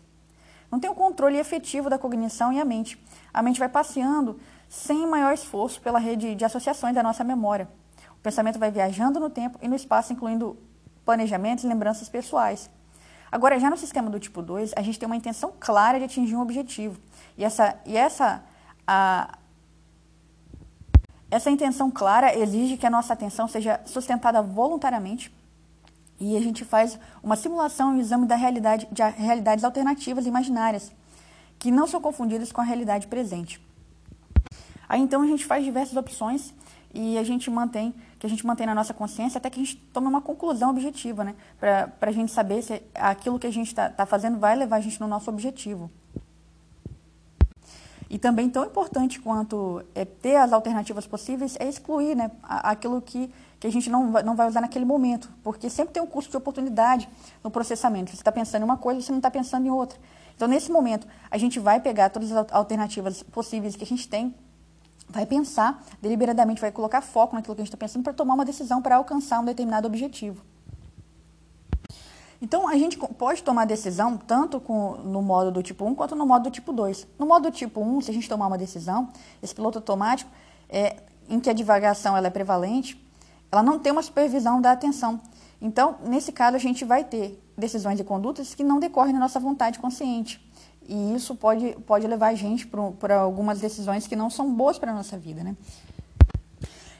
Não 0.70 0.80
tem 0.80 0.90
um 0.90 0.94
controle 0.94 1.38
efetivo 1.38 1.88
da 1.88 1.96
cognição 1.96 2.52
e 2.52 2.60
a 2.60 2.64
mente. 2.64 2.98
A 3.32 3.40
mente 3.40 3.58
vai 3.58 3.68
passeando 3.68 4.38
sem 4.68 5.06
maior 5.06 5.32
esforço 5.32 5.80
pela 5.80 5.98
rede 5.98 6.34
de 6.34 6.44
associações 6.44 6.94
da 6.94 7.02
nossa 7.02 7.24
memória. 7.24 7.68
O 8.12 8.20
pensamento 8.22 8.58
vai 8.58 8.70
viajando 8.70 9.18
no 9.18 9.30
tempo 9.30 9.58
e 9.62 9.68
no 9.68 9.76
espaço, 9.76 10.12
incluindo 10.12 10.56
planejamentos 11.04 11.64
e 11.64 11.68
lembranças 11.68 12.08
pessoais. 12.08 12.68
Agora, 13.30 13.58
já 13.58 13.70
no 13.70 13.76
sistema 13.76 14.10
do 14.10 14.18
tipo 14.18 14.42
2, 14.42 14.72
a 14.76 14.82
gente 14.82 14.98
tem 14.98 15.06
uma 15.06 15.16
intenção 15.16 15.52
clara 15.58 15.98
de 15.98 16.04
atingir 16.04 16.34
um 16.34 16.40
objetivo. 16.40 17.00
E 17.36 17.44
essa, 17.44 17.78
e 17.84 17.96
essa, 17.96 18.42
a, 18.86 19.38
essa 21.30 21.50
intenção 21.50 21.90
clara 21.90 22.36
exige 22.36 22.76
que 22.76 22.86
a 22.86 22.90
nossa 22.90 23.12
atenção 23.12 23.46
seja 23.46 23.80
sustentada 23.84 24.42
voluntariamente 24.42 25.32
e 26.20 26.36
a 26.36 26.40
gente 26.40 26.64
faz 26.64 26.98
uma 27.22 27.36
simulação 27.36 27.94
e 27.94 27.98
um 27.98 28.00
exame 28.00 28.26
da 28.26 28.34
realidade, 28.34 28.88
de 28.90 29.02
realidades 29.02 29.64
alternativas 29.64 30.26
imaginárias, 30.26 30.90
que 31.58 31.70
não 31.70 31.86
são 31.86 32.00
confundidas 32.00 32.50
com 32.50 32.60
a 32.60 32.64
realidade 32.64 33.06
presente. 33.06 33.60
Aí 34.88 35.00
então 35.00 35.22
a 35.22 35.26
gente 35.26 35.44
faz 35.44 35.64
diversas 35.64 35.96
opções 35.96 36.54
e 36.94 37.18
a 37.18 37.22
gente 37.22 37.50
mantém, 37.50 37.94
que 38.18 38.26
a 38.26 38.30
gente 38.30 38.46
mantém 38.46 38.66
na 38.66 38.74
nossa 38.74 38.94
consciência 38.94 39.38
até 39.38 39.50
que 39.50 39.60
a 39.60 39.64
gente 39.64 39.76
tome 39.92 40.06
uma 40.06 40.22
conclusão 40.22 40.70
objetiva, 40.70 41.22
né? 41.22 41.34
Para 41.58 41.92
a 42.00 42.12
gente 42.12 42.32
saber 42.32 42.62
se 42.62 42.82
aquilo 42.94 43.38
que 43.38 43.46
a 43.46 43.52
gente 43.52 43.68
está 43.68 43.90
tá 43.90 44.06
fazendo 44.06 44.38
vai 44.38 44.56
levar 44.56 44.76
a 44.76 44.80
gente 44.80 44.98
no 45.00 45.06
nosso 45.06 45.28
objetivo. 45.30 45.90
E 48.10 48.18
também 48.18 48.48
tão 48.48 48.64
importante 48.64 49.20
quanto 49.20 49.84
é, 49.94 50.02
ter 50.04 50.36
as 50.36 50.50
alternativas 50.50 51.06
possíveis 51.06 51.56
é 51.60 51.68
excluir 51.68 52.14
né, 52.14 52.30
aquilo 52.42 53.02
que, 53.02 53.30
que 53.60 53.66
a 53.66 53.70
gente 53.70 53.90
não 53.90 54.12
vai, 54.12 54.22
não 54.22 54.34
vai 54.34 54.48
usar 54.48 54.62
naquele 54.62 54.86
momento, 54.86 55.30
porque 55.44 55.68
sempre 55.68 55.92
tem 55.92 56.02
um 56.02 56.06
custo 56.06 56.30
de 56.30 56.36
oportunidade 56.38 57.06
no 57.44 57.50
processamento. 57.50 58.10
Você 58.10 58.16
está 58.16 58.32
pensando 58.32 58.62
em 58.62 58.64
uma 58.64 58.78
coisa, 58.78 59.02
você 59.02 59.12
não 59.12 59.18
está 59.18 59.30
pensando 59.30 59.66
em 59.66 59.70
outra. 59.70 59.98
Então, 60.34 60.48
nesse 60.48 60.72
momento, 60.72 61.06
a 61.30 61.36
gente 61.36 61.60
vai 61.60 61.80
pegar 61.80 62.08
todas 62.08 62.32
as 62.32 62.50
alternativas 62.50 63.22
possíveis 63.22 63.76
que 63.76 63.84
a 63.84 63.86
gente 63.86 64.08
tem 64.08 64.34
vai 65.08 65.24
pensar 65.26 65.84
deliberadamente, 66.00 66.60
vai 66.60 66.70
colocar 66.70 67.00
foco 67.00 67.34
naquilo 67.34 67.54
que 67.54 67.62
a 67.62 67.64
gente 67.64 67.74
está 67.74 67.78
pensando 67.78 68.02
para 68.02 68.12
tomar 68.12 68.34
uma 68.34 68.44
decisão 68.44 68.82
para 68.82 68.96
alcançar 68.96 69.40
um 69.40 69.44
determinado 69.44 69.86
objetivo. 69.86 70.42
Então, 72.40 72.68
a 72.68 72.74
gente 72.74 72.96
pode 72.96 73.42
tomar 73.42 73.64
decisão 73.64 74.16
tanto 74.16 74.60
com, 74.60 74.92
no 74.98 75.20
modo 75.20 75.50
do 75.50 75.60
tipo 75.62 75.84
1 75.84 75.94
quanto 75.94 76.14
no 76.14 76.24
modo 76.24 76.44
do 76.44 76.50
tipo 76.50 76.72
2. 76.72 77.06
No 77.18 77.26
modo 77.26 77.50
do 77.50 77.54
tipo 77.54 77.80
1, 77.80 78.02
se 78.02 78.10
a 78.10 78.14
gente 78.14 78.28
tomar 78.28 78.46
uma 78.46 78.58
decisão, 78.58 79.10
esse 79.42 79.52
piloto 79.52 79.78
automático, 79.78 80.30
é, 80.68 81.02
em 81.28 81.40
que 81.40 81.50
a 81.50 81.52
divagação 81.52 82.16
ela 82.16 82.28
é 82.28 82.30
prevalente, 82.30 83.00
ela 83.50 83.62
não 83.62 83.78
tem 83.78 83.90
uma 83.90 84.02
supervisão 84.02 84.60
da 84.60 84.70
atenção. 84.70 85.20
Então, 85.60 85.96
nesse 86.04 86.30
caso, 86.30 86.54
a 86.54 86.60
gente 86.60 86.84
vai 86.84 87.02
ter 87.02 87.42
decisões 87.56 87.98
e 87.98 88.04
condutas 88.04 88.54
que 88.54 88.62
não 88.62 88.78
decorrem 88.78 89.12
da 89.12 89.18
nossa 89.18 89.40
vontade 89.40 89.80
consciente. 89.80 90.40
E 90.88 91.14
isso 91.14 91.34
pode, 91.34 91.76
pode 91.86 92.06
levar 92.06 92.28
a 92.28 92.34
gente 92.34 92.66
para 92.66 93.20
algumas 93.20 93.60
decisões 93.60 94.06
que 94.06 94.16
não 94.16 94.30
são 94.30 94.50
boas 94.50 94.78
para 94.78 94.90
a 94.90 94.94
nossa 94.94 95.18
vida, 95.18 95.44
né? 95.44 95.54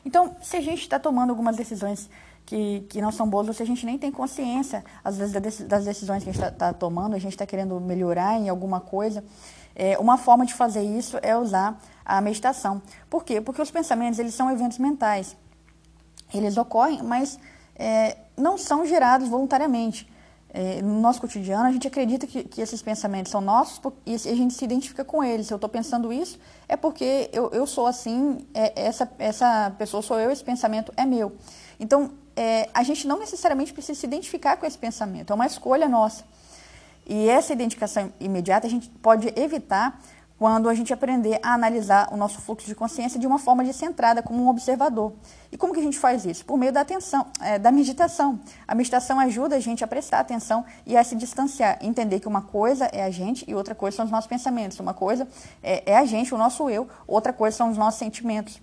Então, 0.05 0.37
se 0.43 0.59
a 0.59 0.61
gente 0.61 0.83
está 0.83 0.99
tomando 0.99 1.31
algumas 1.31 1.57
decisões 1.57 2.09
que, 2.45 2.87
que 2.91 3.01
não 3.01 3.11
são 3.11 3.29
boas, 3.29 3.49
ou 3.49 3.55
se 3.55 3.63
a 3.63 3.67
gente 3.67 3.87
nem 3.87 3.99
tem 3.99 4.13
consciência, 4.13 4.85
às 5.03 5.17
vezes, 5.17 5.63
das 5.65 5.87
decisões 5.87 6.23
que 6.23 6.29
a 6.29 6.33
gente 6.33 6.45
está 6.45 6.51
tá 6.51 6.73
tomando, 6.73 7.15
a 7.15 7.19
gente 7.19 7.33
está 7.33 7.47
querendo 7.47 7.81
melhorar 7.81 8.39
em 8.39 8.51
alguma 8.51 8.79
coisa, 8.79 9.25
é, 9.75 9.99
uma 9.99 10.19
forma 10.19 10.45
de 10.45 10.53
fazer 10.53 10.83
isso 10.83 11.19
é 11.23 11.35
usar 11.37 11.81
a 12.05 12.21
meditação. 12.21 12.83
Por 13.09 13.25
quê? 13.25 13.41
Porque 13.41 13.63
os 13.63 13.71
pensamentos, 13.71 14.19
eles 14.19 14.35
são 14.35 14.51
eventos 14.51 14.79
mentais. 14.79 15.35
Eles 16.33 16.59
ocorrem, 16.59 17.03
mas 17.03 17.39
é, 17.75 18.19
não 18.37 18.59
são 18.59 18.85
gerados 18.85 19.29
voluntariamente 19.29 20.07
é, 20.59 20.83
no 20.83 21.01
nosso 21.01 21.21
cotidiano, 21.21 21.69
a 21.69 21.71
gente 21.71 21.87
acredita 21.87 22.27
que, 22.27 22.43
que, 22.43 22.61
esses 22.61 22.83
pensamentos 22.83 23.31
são 23.31 23.41
nossos 23.41 23.81
e 24.05 24.15
a 24.15 24.35
gente 24.35 24.55
se 24.55 24.65
identifica 24.65 25.05
com 25.05 25.23
eles. 25.23 25.47
Se 25.47 25.55
eu 25.55 25.57
estou 25.57 25.71
pensando 25.71 26.13
isso, 26.13 26.37
é 26.69 26.77
porque 26.77 27.31
eu, 27.33 27.49
eu 27.53 27.65
sou 27.65 27.87
assim, 27.87 28.45
é, 28.53 28.73
essa, 28.75 29.09
essa 29.21 29.73
pessoa 29.79 30.03
sou 30.03 30.19
eu, 30.19 30.33
esse 30.33 30.43
pensamento 30.43 30.93
é 30.97 31.07
meu. 31.07 31.37
Então, 31.79 32.11
é, 32.35 32.69
a 32.75 32.83
gente 32.83 33.07
não 33.07 33.21
necessariamente 33.21 33.73
precisa 33.73 34.01
se 34.01 34.05
identificar 34.05 34.57
com 34.57 34.67
esse 34.67 34.77
pensamento, 34.77 35.33
é 35.33 35.35
uma 35.37 35.47
escolha 35.47 35.89
nossa. 35.89 36.25
E 37.07 37.29
essa 37.29 37.53
identificação 37.53 38.13
imediata 38.19 38.67
a 38.67 38.71
gente 38.71 38.89
pode 39.01 39.33
evitar 39.37 40.03
quando 40.39 40.69
a 40.69 40.75
gente 40.75 40.93
aprender 40.93 41.41
a 41.43 41.53
analisar 41.53 42.09
o 42.13 42.17
nosso 42.17 42.41
fluxo 42.41 42.67
de 42.67 42.75
consciência 42.75 43.19
de 43.19 43.27
uma 43.27 43.41
forma 43.41 43.65
descentrada, 43.65 44.23
como 44.23 44.41
um 44.41 44.49
observador. 44.49 45.13
E 45.51 45.57
como 45.57 45.75
que 45.75 45.81
a 45.81 45.83
gente 45.83 45.99
faz 45.99 46.25
isso? 46.25 46.45
Por 46.45 46.57
meio 46.57 46.73
da 46.73 46.83
atenção, 46.83 47.27
é, 47.41 47.59
da 47.59 47.73
meditação. 47.73 48.39
A 48.67 48.75
meditação 48.75 49.19
ajuda 49.19 49.57
a 49.57 49.61
gente 49.61 49.83
a 49.83 49.87
prestar 49.89 50.21
atenção 50.21 50.65
e 50.87 50.97
a 50.97 51.03
se 51.03 51.17
distanciar, 51.17 51.79
entender 51.83 52.21
que 52.21 52.29
uma 52.29 52.43
coisa 52.43 52.85
é 52.87 53.03
a 53.03 53.11
gente 53.11 53.45
e 53.49 53.55
outra 53.55 53.75
coisa 53.75 53.97
são 53.97 54.05
os 54.05 54.13
nossos 54.13 54.29
pensamentos. 54.29 54.79
Uma 54.79 54.95
coisa 54.95 55.27
é, 55.61 55.83
é 55.91 55.99
a 55.99 56.05
gente, 56.05 56.33
o 56.33 56.39
nosso 56.39 56.71
eu, 56.71 56.89
outra 57.07 57.33
coisa 57.33 57.57
são 57.57 57.71
os 57.71 57.77
nossos 57.77 57.99
sentimentos. 57.99 58.61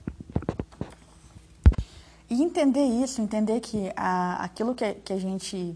E 2.29 2.41
entender 2.41 2.85
isso, 2.85 3.21
entender 3.21 3.59
que 3.59 3.91
a, 3.97 4.43
aquilo 4.43 4.73
que, 4.73 4.93
que 4.93 5.11
a 5.11 5.19
gente 5.19 5.75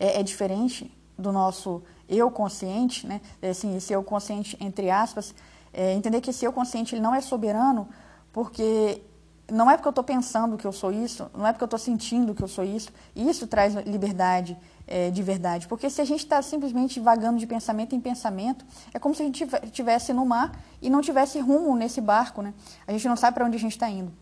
é, 0.00 0.18
é 0.20 0.22
diferente 0.24 0.92
do 1.16 1.30
nosso 1.30 1.82
eu 2.08 2.30
consciente, 2.30 3.06
né? 3.06 3.20
É, 3.40 3.50
assim, 3.50 3.76
esse 3.76 3.92
eu 3.92 4.02
consciente 4.02 4.56
entre 4.60 4.90
aspas, 4.90 5.34
é, 5.72 5.92
entender 5.92 6.20
que 6.20 6.30
esse 6.30 6.44
eu 6.44 6.52
consciente 6.52 6.94
ele 6.94 7.02
não 7.02 7.14
é 7.14 7.20
soberano, 7.20 7.88
porque 8.32 9.02
não 9.50 9.70
é 9.70 9.76
porque 9.76 9.88
eu 9.88 9.90
estou 9.90 10.04
pensando 10.04 10.56
que 10.56 10.66
eu 10.66 10.72
sou 10.72 10.92
isso, 10.92 11.30
não 11.34 11.46
é 11.46 11.52
porque 11.52 11.64
eu 11.64 11.66
estou 11.66 11.78
sentindo 11.78 12.34
que 12.34 12.42
eu 12.42 12.48
sou 12.48 12.64
isso, 12.64 12.90
isso 13.14 13.46
traz 13.46 13.74
liberdade 13.74 14.58
é, 14.86 15.10
de 15.10 15.22
verdade. 15.22 15.68
Porque 15.68 15.88
se 15.90 16.00
a 16.00 16.04
gente 16.04 16.20
está 16.20 16.40
simplesmente 16.42 16.98
vagando 17.00 17.38
de 17.38 17.46
pensamento 17.46 17.94
em 17.94 18.00
pensamento, 18.00 18.64
é 18.92 18.98
como 18.98 19.14
se 19.14 19.22
a 19.22 19.26
gente 19.26 19.46
estivesse 19.62 20.12
no 20.12 20.24
mar 20.24 20.52
e 20.80 20.88
não 20.88 21.00
tivesse 21.00 21.38
rumo 21.40 21.76
nesse 21.76 22.00
barco, 22.00 22.42
né? 22.42 22.54
A 22.86 22.92
gente 22.92 23.06
não 23.08 23.16
sabe 23.16 23.34
para 23.34 23.46
onde 23.46 23.56
a 23.56 23.60
gente 23.60 23.72
está 23.72 23.88
indo. 23.88 24.12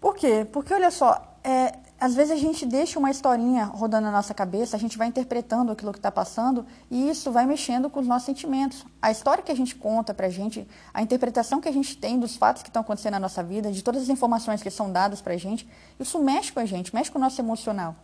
Por 0.00 0.16
quê? 0.16 0.46
Porque, 0.52 0.74
olha 0.74 0.90
só, 0.90 1.36
é, 1.44 1.78
às 2.02 2.16
vezes 2.16 2.32
a 2.32 2.36
gente 2.36 2.66
deixa 2.66 2.98
uma 2.98 3.12
historinha 3.12 3.64
rodando 3.66 4.06
na 4.06 4.10
nossa 4.10 4.34
cabeça, 4.34 4.76
a 4.76 4.80
gente 4.80 4.98
vai 4.98 5.06
interpretando 5.06 5.70
aquilo 5.70 5.92
que 5.92 6.00
está 6.00 6.10
passando 6.10 6.66
e 6.90 7.08
isso 7.08 7.30
vai 7.30 7.46
mexendo 7.46 7.88
com 7.88 8.00
os 8.00 8.08
nossos 8.08 8.26
sentimentos. 8.26 8.84
A 9.00 9.12
história 9.12 9.40
que 9.40 9.52
a 9.52 9.54
gente 9.54 9.76
conta 9.76 10.12
para 10.12 10.26
a 10.26 10.28
gente, 10.28 10.66
a 10.92 11.00
interpretação 11.00 11.60
que 11.60 11.68
a 11.68 11.72
gente 11.72 11.96
tem 11.96 12.18
dos 12.18 12.34
fatos 12.34 12.60
que 12.60 12.70
estão 12.70 12.82
acontecendo 12.82 13.12
na 13.12 13.20
nossa 13.20 13.40
vida, 13.40 13.70
de 13.70 13.84
todas 13.84 14.02
as 14.02 14.08
informações 14.08 14.60
que 14.60 14.68
são 14.68 14.90
dadas 14.90 15.20
para 15.20 15.34
a 15.34 15.36
gente, 15.36 15.64
isso 16.00 16.18
mexe 16.18 16.50
com 16.50 16.58
a 16.58 16.64
gente, 16.64 16.92
mexe 16.92 17.08
com 17.08 17.18
o 17.18 17.20
nosso 17.20 17.40
emocional. 17.40 17.94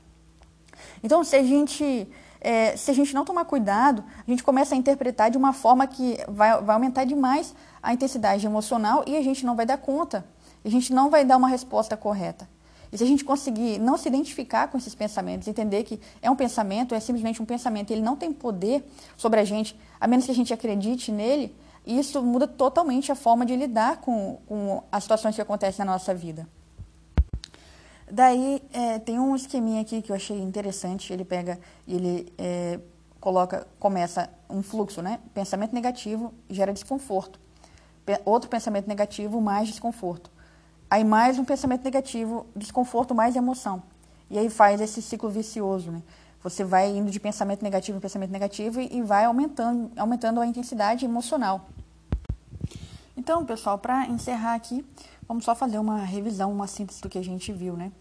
Então, 1.03 1.25
se 1.25 1.35
a 1.35 1.43
gente 1.43 2.09
é, 2.41 2.77
se 2.77 2.93
a 2.93 2.95
gente 2.95 3.13
não 3.13 3.25
tomar 3.25 3.47
cuidado, 3.47 4.05
a 4.25 4.31
gente 4.31 4.45
começa 4.45 4.77
a 4.77 4.79
interpretar 4.79 5.29
de 5.29 5.37
uma 5.37 5.53
forma 5.53 5.85
que 5.89 6.19
vai, 6.29 6.63
vai 6.63 6.75
aumentar 6.77 7.03
demais 7.03 7.53
a 7.83 7.93
intensidade 7.93 8.47
emocional 8.47 9.03
e 9.09 9.17
a 9.17 9.23
gente 9.23 9.45
não 9.45 9.57
vai 9.57 9.67
dar 9.67 9.79
conta. 9.79 10.25
A 10.65 10.69
gente 10.69 10.93
não 10.93 11.11
vai 11.11 11.25
dar 11.25 11.37
uma 11.37 11.49
resposta 11.49 11.97
correta. 11.97 12.49
E 12.93 12.99
se 12.99 13.05
a 13.05 13.07
gente 13.07 13.25
conseguir 13.25 13.79
não 13.79 13.97
se 13.97 14.09
identificar 14.09 14.69
com 14.69 14.79
esses 14.79 14.95
pensamentos, 14.95 15.47
entender 15.49 15.85
que 15.85 16.01
é 16.23 16.31
um 16.31 16.37
pensamento, 16.37 16.95
é 16.95 17.01
simplesmente 17.01 17.43
um 17.43 17.45
pensamento, 17.45 17.91
ele 17.91 18.01
não 18.01 18.17
tem 18.17 18.33
poder 18.33 18.85
sobre 19.17 19.41
a 19.41 19.45
gente, 19.45 19.79
a 20.01 20.07
menos 20.07 20.25
que 20.25 20.31
a 20.31 20.35
gente 20.35 20.53
acredite 20.53 21.13
nele, 21.13 21.55
isso 21.87 22.23
muda 22.23 22.47
totalmente 22.47 23.11
a 23.11 23.15
forma 23.15 23.47
de 23.47 23.57
lidar 23.57 23.99
com, 23.99 24.39
com 24.47 24.83
as 24.93 25.05
situações 25.05 25.35
que 25.35 25.41
acontecem 25.41 25.85
na 25.85 25.93
nossa 25.93 26.15
vida. 26.15 26.47
Daí 28.11 28.63
é, 28.73 28.99
tem 28.99 29.19
um 29.19 29.37
esqueminha 29.37 29.83
aqui 29.83 30.01
que 30.01 30.11
eu 30.11 30.17
achei 30.17 30.39
interessante. 30.39 31.13
Ele 31.13 31.25
pega, 31.25 31.59
ele 31.87 32.33
é, 32.39 32.79
coloca, 33.21 33.67
começa 33.79 34.31
um 34.49 34.63
fluxo, 34.63 35.03
né? 35.03 35.21
Pensamento 35.35 35.75
negativo 35.75 36.33
gera 36.49 36.73
desconforto. 36.73 37.39
Outro 38.25 38.49
pensamento 38.49 38.87
negativo 38.87 39.41
mais 39.41 39.69
desconforto. 39.69 40.31
Aí 40.91 41.05
mais 41.05 41.39
um 41.39 41.45
pensamento 41.45 41.85
negativo, 41.85 42.47
desconforto, 42.57 43.15
mais 43.15 43.37
emoção. 43.37 43.83
E 44.31 44.39
aí 44.39 44.49
faz 44.49 44.81
esse 44.81 45.03
ciclo 45.03 45.29
vicioso, 45.29 45.91
né? 45.91 46.03
Você 46.43 46.65
vai 46.65 46.89
indo 46.89 47.11
de 47.11 47.21
pensamento 47.21 47.63
negativo 47.63 47.99
em 47.99 48.01
pensamento 48.01 48.31
negativo 48.31 48.81
e, 48.81 49.03
vai 49.03 49.27
aumentando, 49.27 49.91
aumentando 49.99 50.41
a 50.41 50.47
intensidade 50.47 51.05
emocional. 51.05 51.67
Então, 53.15 53.45
pessoal, 53.45 53.77
para 53.77 54.07
encerrar 54.07 54.55
aqui, 54.55 54.83
vamos 55.27 55.45
só 55.45 55.55
fazer 55.55 55.79
uma 55.79 55.99
revisão, 55.99 56.51
uma 56.51 56.67
síntese 56.67 57.03
do 57.03 57.09
que 57.09 57.19
a 57.19 57.25
gente 57.25 57.53
viu, 57.53 57.77
né? 57.77 57.93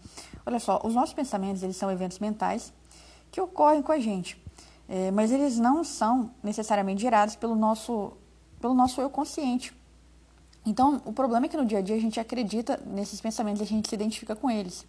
Olha 0.46 0.58
só, 0.58 0.80
os 0.82 0.94
nossos 0.94 1.12
pensamentos, 1.12 1.62
eles 1.62 1.76
são 1.76 1.90
eventos 1.90 2.18
mentais 2.18 2.72
que 3.30 3.38
ocorrem 3.38 3.82
com 3.82 3.92
a 3.92 3.98
gente, 3.98 4.42
é, 4.88 5.10
mas 5.10 5.30
eles 5.30 5.58
não 5.58 5.84
são 5.84 6.30
necessariamente 6.42 7.02
gerados 7.02 7.36
pelo 7.36 7.54
nosso, 7.54 8.12
pelo 8.60 8.72
nosso 8.72 8.98
eu 8.98 9.10
consciente. 9.10 9.77
Então, 10.66 11.00
o 11.04 11.12
problema 11.12 11.46
é 11.46 11.48
que 11.48 11.56
no 11.56 11.64
dia 11.64 11.78
a 11.78 11.80
dia 11.80 11.96
a 11.96 12.00
gente 12.00 12.20
acredita 12.20 12.78
nesses 12.86 13.20
pensamentos, 13.20 13.62
a 13.62 13.64
gente 13.64 13.88
se 13.88 13.94
identifica 13.94 14.36
com 14.36 14.50
eles. 14.50 14.86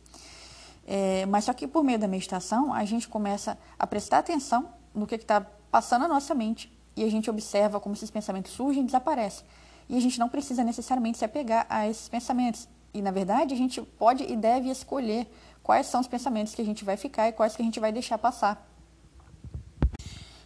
É, 0.85 1.25
mas 1.27 1.45
só 1.45 1.53
que 1.53 1.67
por 1.67 1.83
meio 1.83 1.99
da 1.99 2.07
meditação, 2.07 2.73
a 2.73 2.83
gente 2.83 3.07
começa 3.07 3.57
a 3.77 3.85
prestar 3.85 4.19
atenção 4.19 4.69
no 4.93 5.05
que 5.05 5.15
está 5.15 5.41
passando 5.71 6.05
a 6.05 6.07
nossa 6.07 6.33
mente 6.33 6.71
e 6.95 7.03
a 7.03 7.09
gente 7.09 7.29
observa 7.29 7.79
como 7.79 7.95
esses 7.95 8.09
pensamentos 8.09 8.51
surgem 8.51 8.83
e 8.83 8.85
desaparecem. 8.85 9.45
E 9.87 9.95
a 9.95 10.01
gente 10.01 10.19
não 10.19 10.27
precisa 10.27 10.63
necessariamente 10.63 11.17
se 11.17 11.25
apegar 11.25 11.65
a 11.69 11.87
esses 11.87 12.09
pensamentos. 12.09 12.67
E, 12.93 13.01
na 13.01 13.11
verdade, 13.11 13.53
a 13.53 13.57
gente 13.57 13.81
pode 13.81 14.23
e 14.23 14.35
deve 14.35 14.69
escolher 14.69 15.31
quais 15.61 15.87
são 15.87 16.01
os 16.01 16.07
pensamentos 16.07 16.55
que 16.55 16.61
a 16.61 16.65
gente 16.65 16.83
vai 16.83 16.97
ficar 16.97 17.29
e 17.29 17.31
quais 17.31 17.55
que 17.55 17.61
a 17.61 17.65
gente 17.65 17.79
vai 17.79 17.91
deixar 17.91 18.17
passar. 18.17 18.67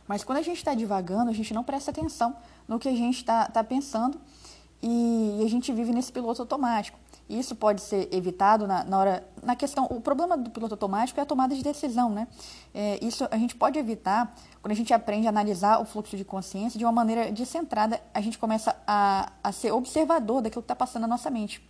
Mas 0.08 0.24
quando 0.24 0.40
a 0.40 0.42
gente 0.42 0.58
está 0.58 0.74
divagando, 0.74 1.30
a 1.30 1.34
gente 1.34 1.54
não 1.54 1.64
presta 1.64 1.92
atenção 1.92 2.36
no 2.68 2.78
que 2.78 2.90
a 2.90 2.96
gente 2.96 3.18
está 3.18 3.48
tá 3.48 3.64
pensando 3.64 4.20
e, 4.86 5.42
a 5.46 5.50
gente 5.50 5.72
vive 5.72 5.94
nesse 5.94 6.12
piloto 6.12 6.42
automático. 6.42 7.00
Isso 7.30 7.56
pode 7.56 7.82
ser 7.82 8.10
evitado 8.12 8.68
na, 8.68 8.84
na, 8.84 9.00
hora. 9.00 9.28
Na 9.42 9.56
questão. 9.56 9.86
O 9.90 10.02
problema 10.02 10.38
do 10.38 10.50
piloto 10.50 10.74
automático 10.74 11.18
é 11.22 11.24
a 11.24 11.26
tomada 11.26 11.56
de 11.56 11.64
decisão, 11.64 12.10
né? 12.10 12.28
É, 12.74 13.00
isso 13.02 13.26
a 13.32 13.38
gente 13.38 13.56
pode 13.56 13.80
evitar 13.80 14.36
quando 14.62 14.74
a 14.74 14.76
gente 14.76 14.94
aprende 14.94 15.26
a 15.26 15.30
analisar 15.30 15.80
o 15.80 15.86
fluxo 15.86 16.18
de 16.18 16.26
consciência 16.26 16.78
de 16.78 16.84
uma 16.84 16.92
maneira 16.92 17.32
descentrada. 17.32 18.02
A 18.14 18.20
gente 18.20 18.38
começa 18.38 18.76
a, 18.86 19.32
a 19.42 19.52
ser 19.54 19.72
observador 19.72 20.42
daquilo 20.42 20.62
que 20.62 20.66
está 20.66 20.76
passando 20.76 21.04
na 21.04 21.08
nossa 21.08 21.30
mente. 21.30 21.66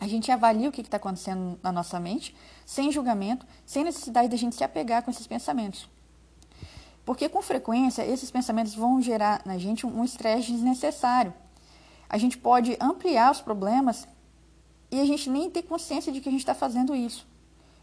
A 0.00 0.08
gente 0.08 0.30
avalia 0.32 0.68
o 0.68 0.72
que 0.72 0.80
está 0.80 0.96
acontecendo 0.96 1.56
na 1.62 1.70
nossa 1.70 2.00
mente, 2.00 2.34
sem 2.66 2.90
julgamento, 2.90 3.46
sem 3.64 3.84
necessidade 3.84 4.26
de 4.26 4.34
a 4.34 4.38
gente 4.38 4.56
se 4.56 4.64
apegar 4.64 5.04
com 5.04 5.10
esses 5.10 5.26
pensamentos. 5.26 5.88
Porque 7.04 7.28
com 7.28 7.40
frequência 7.40 8.04
esses 8.04 8.28
pensamentos 8.28 8.74
vão 8.74 9.00
gerar 9.00 9.40
na 9.44 9.56
gente 9.56 9.86
um 9.86 10.02
estresse 10.02 10.50
desnecessário. 10.50 11.32
A 12.08 12.18
gente 12.18 12.38
pode 12.38 12.76
ampliar 12.80 13.30
os 13.30 13.40
problemas 13.40 14.06
e 14.90 15.00
a 15.00 15.04
gente 15.04 15.28
nem 15.28 15.50
ter 15.50 15.62
consciência 15.62 16.12
de 16.12 16.20
que 16.20 16.28
a 16.28 16.32
gente 16.32 16.42
está 16.42 16.54
fazendo 16.54 16.94
isso. 16.94 17.26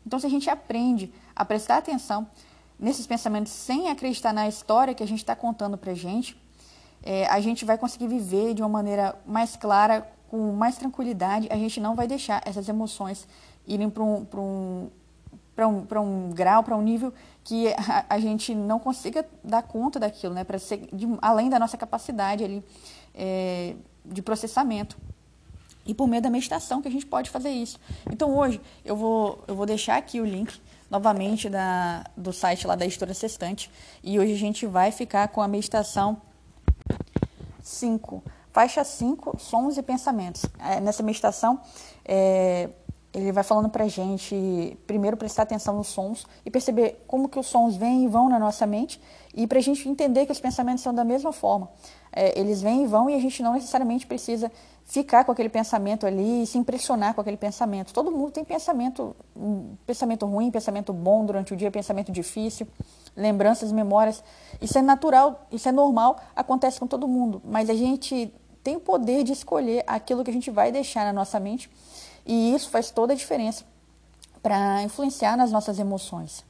Então, 0.06 0.20
se 0.20 0.26
a 0.26 0.30
gente 0.30 0.50
aprende 0.50 1.14
a 1.36 1.46
prestar 1.46 1.78
atenção 1.78 2.28
nesses 2.80 3.06
pensamentos 3.06 3.52
sem 3.52 3.90
acreditar 3.90 4.34
na 4.34 4.48
história 4.48 4.94
que 4.94 5.04
a 5.04 5.08
gente 5.08 5.20
está 5.20 5.36
contando 5.36 5.78
para 5.78 5.92
a 5.92 5.96
gente, 5.96 6.40
é, 7.04 7.28
a 7.28 7.40
gente 7.40 7.66
vai 7.66 7.78
conseguir 7.78 8.08
viver 8.08 8.54
de 8.54 8.62
uma 8.62 8.70
maneira 8.70 9.16
mais 9.26 9.56
clara, 9.56 10.08
com 10.30 10.54
mais 10.54 10.78
tranquilidade. 10.78 11.48
A 11.52 11.58
gente 11.58 11.80
não 11.80 11.96
vai 11.96 12.08
deixar 12.08 12.42
essas 12.46 12.68
emoções 12.68 13.28
irem 13.68 13.90
para 13.90 14.04
um, 14.04 14.26
um, 14.34 14.90
um, 15.58 16.00
um 16.00 16.30
grau, 16.32 16.64
para 16.64 16.76
um 16.76 16.82
nível 16.82 17.14
que 17.44 17.68
a, 17.70 18.06
a, 18.10 18.20
gente 18.20 18.56
não 18.56 18.80
consiga 18.80 19.28
dar 19.44 19.64
conta 19.64 20.00
daquilo, 20.00 20.34
né? 20.34 20.44
para 20.44 20.58
ser 20.58 20.88
de, 20.94 21.08
além 21.22 21.50
da 21.50 21.60
nossa 21.60 21.78
capacidade 21.78 22.44
ali, 22.44 22.64
é, 23.14 23.76
de 24.06 24.22
processamento 24.22 24.98
e 25.86 25.94
por 25.94 26.08
meio 26.08 26.22
da 26.22 26.30
meditação 26.30 26.82
que 26.82 26.88
a 26.88 26.92
gente 26.92 27.06
pode 27.06 27.30
fazer 27.30 27.50
isso. 27.50 27.80
Então 28.12 28.36
hoje 28.36 28.62
eu 28.86 28.96
vou, 28.96 29.44
eu 29.48 29.56
vou 29.56 29.66
deixar 29.66 29.98
aqui 29.98 30.20
o 30.20 30.26
link 30.26 30.60
novamente 30.90 31.50
da, 31.50 32.06
do 32.16 32.34
site 32.34 32.68
lá 32.68 32.76
da 32.76 32.86
editora 32.86 33.14
Sextante 33.14 33.72
e 34.04 34.20
hoje 34.20 34.34
a 34.34 34.38
gente 34.38 34.66
vai 34.66 34.92
ficar 34.92 35.28
com 35.30 35.42
a 35.42 35.48
meditação 35.48 36.22
5, 37.64 38.24
faixa 38.52 38.84
5, 38.84 39.40
sons 39.40 39.78
e 39.78 39.82
pensamentos. 39.82 40.46
É, 40.60 40.80
nessa 40.80 41.02
meditação, 41.02 41.60
é, 42.04 42.70
ele 43.14 43.32
vai 43.32 43.44
falando 43.44 43.70
pra 43.70 43.88
gente, 43.88 44.78
primeiro 44.88 45.18
prestar 45.18 45.44
atenção 45.44 45.76
nos 45.76 45.88
sons 45.88 46.26
e 46.46 46.52
perceber 46.52 47.04
como 47.08 47.28
que 47.28 47.38
os 47.38 47.48
sons 47.48 47.76
vêm 47.76 48.06
e 48.06 48.08
vão 48.08 48.30
na 48.30 48.40
nossa 48.40 48.66
mente 48.66 49.02
e 49.36 49.46
para 49.46 49.60
a 49.60 49.62
gente 49.62 49.88
entender 49.88 50.26
que 50.26 50.32
os 50.32 50.40
pensamentos 50.40 50.82
são 50.82 50.94
da 50.94 51.04
mesma 51.04 51.34
forma. 51.34 51.70
É, 52.14 52.38
eles 52.40 52.62
vêm 52.62 52.84
e 52.84 52.88
vão 52.88 53.10
e 53.10 53.16
a 53.16 53.20
gente 53.20 53.44
não 53.44 53.54
necessariamente 53.54 54.08
precisa 54.08 54.50
ficar 54.86 55.26
com 55.26 55.32
aquele 55.32 55.50
pensamento 55.50 56.06
ali 56.06 56.44
e 56.44 56.46
se 56.46 56.58
impressionar 56.58 57.14
com 57.14 57.22
aquele 57.22 57.38
pensamento. 57.38 57.94
Todo 57.94 58.12
mundo 58.12 58.32
tem 58.32 58.46
pensamento, 58.46 59.16
pensamento 59.86 60.26
ruim, 60.26 60.50
pensamento 60.50 60.94
bom 60.94 61.26
durante 61.26 61.54
o 61.54 61.58
dia, 61.58 61.70
pensamento 61.70 62.12
difícil, 62.12 62.68
lembranças, 63.16 63.72
memórias. 63.72 64.24
Isso 64.62 64.78
é 64.78 64.82
natural, 64.82 65.48
isso 65.52 65.68
é 65.68 65.72
normal, 65.72 66.18
acontece 66.36 66.80
com 66.80 66.88
todo 66.88 67.08
mundo. 67.08 67.42
Mas 67.46 67.70
a 67.70 67.74
gente 67.74 68.34
tem 68.64 68.76
o 68.76 68.80
poder 68.80 69.24
de 69.24 69.34
escolher 69.34 69.84
aquilo 69.88 70.24
que 70.24 70.30
a 70.30 70.34
gente 70.34 70.52
vai 70.52 70.72
deixar 70.72 71.06
na 71.06 71.14
nossa 71.14 71.40
mente 71.40 71.70
e 72.26 72.54
isso 72.54 72.70
faz 72.70 72.92
toda 72.92 73.14
a 73.14 73.16
diferença 73.16 73.66
para 74.42 74.82
influenciar 74.84 75.38
nas 75.38 75.52
nossas 75.52 75.80
emoções. 75.80 76.44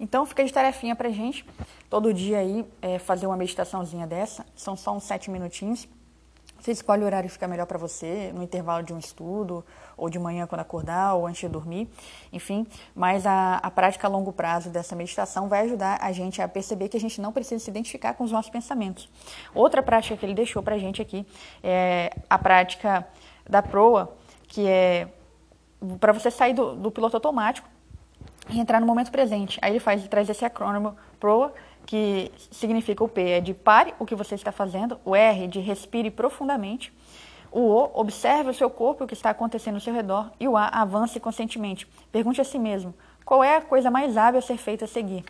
Então 0.00 0.24
fica 0.24 0.44
de 0.44 0.52
tarefinha 0.52 0.94
para 0.94 1.08
gente, 1.10 1.44
todo 1.90 2.14
dia 2.14 2.38
aí, 2.38 2.64
é, 2.80 2.98
fazer 2.98 3.26
uma 3.26 3.36
meditaçãozinha 3.36 4.06
dessa. 4.06 4.46
São 4.54 4.76
só 4.76 4.94
uns 4.94 5.04
sete 5.04 5.30
minutinhos. 5.30 5.88
Você 6.60 6.72
escolhe 6.72 7.02
o 7.02 7.06
horário 7.06 7.28
que 7.28 7.32
fica 7.32 7.46
melhor 7.46 7.66
para 7.66 7.78
você, 7.78 8.32
no 8.34 8.42
intervalo 8.42 8.84
de 8.84 8.92
um 8.92 8.98
estudo, 8.98 9.64
ou 9.96 10.10
de 10.10 10.18
manhã 10.18 10.44
quando 10.44 10.60
acordar, 10.60 11.14
ou 11.14 11.26
antes 11.26 11.40
de 11.40 11.48
dormir, 11.48 11.88
enfim. 12.32 12.66
Mas 12.94 13.26
a, 13.26 13.56
a 13.56 13.70
prática 13.70 14.08
a 14.08 14.10
longo 14.10 14.32
prazo 14.32 14.68
dessa 14.68 14.96
meditação 14.96 15.48
vai 15.48 15.62
ajudar 15.62 15.98
a 16.02 16.10
gente 16.10 16.42
a 16.42 16.48
perceber 16.48 16.88
que 16.88 16.96
a 16.96 17.00
gente 17.00 17.20
não 17.20 17.32
precisa 17.32 17.64
se 17.64 17.70
identificar 17.70 18.14
com 18.14 18.24
os 18.24 18.32
nossos 18.32 18.50
pensamentos. 18.50 19.08
Outra 19.54 19.82
prática 19.84 20.16
que 20.16 20.26
ele 20.26 20.34
deixou 20.34 20.60
para 20.60 20.74
a 20.74 20.78
gente 20.78 21.00
aqui 21.00 21.24
é 21.62 22.12
a 22.28 22.38
prática 22.38 23.06
da 23.48 23.62
proa, 23.62 24.16
que 24.48 24.66
é 24.66 25.08
para 26.00 26.12
você 26.12 26.30
sair 26.30 26.54
do, 26.54 26.74
do 26.74 26.90
piloto 26.90 27.16
automático 27.16 27.68
e 28.50 28.58
entrar 28.58 28.80
no 28.80 28.86
momento 28.86 29.10
presente. 29.10 29.58
Aí 29.62 29.72
ele 29.72 29.80
faz, 29.80 30.00
ele 30.00 30.08
traz 30.08 30.28
esse 30.28 30.44
acrônimo 30.44 30.96
PROA, 31.20 31.52
que 31.86 32.32
significa 32.50 33.04
o 33.04 33.08
P 33.08 33.30
é 33.30 33.40
de 33.40 33.54
pare 33.54 33.94
o 33.98 34.04
que 34.04 34.14
você 34.14 34.34
está 34.34 34.50
fazendo, 34.50 34.98
o 35.04 35.14
R 35.14 35.46
de 35.46 35.60
respire 35.60 36.10
profundamente, 36.10 36.92
o 37.50 37.60
O 37.60 37.90
observe 37.94 38.50
o 38.50 38.54
seu 38.54 38.68
corpo 38.68 39.02
e 39.02 39.04
o 39.04 39.06
que 39.06 39.14
está 39.14 39.30
acontecendo 39.30 39.76
ao 39.76 39.80
seu 39.80 39.94
redor 39.94 40.30
e 40.38 40.46
o 40.46 40.56
A 40.56 40.66
avance 40.66 41.18
conscientemente. 41.18 41.86
Pergunte 42.12 42.40
a 42.40 42.44
si 42.44 42.58
mesmo, 42.58 42.94
qual 43.24 43.42
é 43.42 43.56
a 43.56 43.62
coisa 43.62 43.90
mais 43.90 44.16
hábil 44.18 44.38
a 44.38 44.42
ser 44.42 44.58
feita 44.58 44.84
a 44.84 44.88
seguir? 44.88 45.24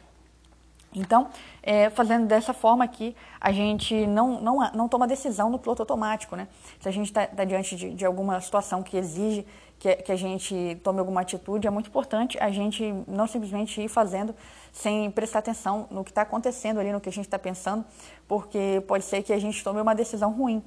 Então, 0.94 1.28
é, 1.62 1.90
fazendo 1.90 2.26
dessa 2.26 2.54
forma 2.54 2.82
aqui, 2.84 3.14
a 3.40 3.52
gente 3.52 4.06
não, 4.06 4.40
não, 4.40 4.70
não 4.72 4.88
toma 4.88 5.06
decisão 5.06 5.50
no 5.50 5.58
piloto 5.58 5.82
automático, 5.82 6.34
né? 6.34 6.48
Se 6.80 6.88
a 6.88 6.92
gente 6.92 7.06
está 7.06 7.26
tá 7.26 7.44
diante 7.44 7.76
de, 7.76 7.90
de, 7.90 8.06
alguma 8.06 8.40
situação 8.40 8.82
que 8.82 8.96
exige 8.96 9.46
que, 9.78 9.94
que, 9.96 10.10
a 10.10 10.16
gente 10.16 10.80
tome 10.82 10.98
alguma 10.98 11.20
atitude, 11.20 11.66
é 11.66 11.70
muito 11.70 11.88
importante 11.88 12.38
a 12.40 12.50
gente 12.50 12.82
não 13.06 13.26
simplesmente 13.26 13.80
ir 13.82 13.88
fazendo 13.88 14.34
sem 14.72 15.10
prestar 15.10 15.40
atenção 15.40 15.86
no 15.90 16.02
que 16.02 16.10
está 16.10 16.22
acontecendo 16.22 16.80
ali, 16.80 16.90
no 16.90 17.00
que 17.00 17.08
a 17.08 17.12
gente 17.12 17.26
está 17.26 17.38
pensando, 17.38 17.84
porque 18.26 18.82
pode 18.88 19.04
ser 19.04 19.22
que 19.22 19.32
a 19.32 19.38
gente 19.38 19.62
tome 19.62 19.80
uma 19.80 19.94
decisão 19.94 20.32
ruim. 20.32 20.64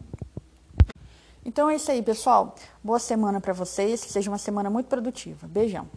Então 1.43 1.69
é 1.69 1.75
isso 1.75 1.91
aí, 1.91 2.01
pessoal. 2.03 2.55
Boa 2.83 2.99
semana 2.99 3.41
para 3.41 3.53
vocês, 3.53 4.03
que 4.03 4.11
seja 4.11 4.29
uma 4.29 4.37
semana 4.37 4.69
muito 4.69 4.85
produtiva. 4.87 5.47
Beijão. 5.47 5.87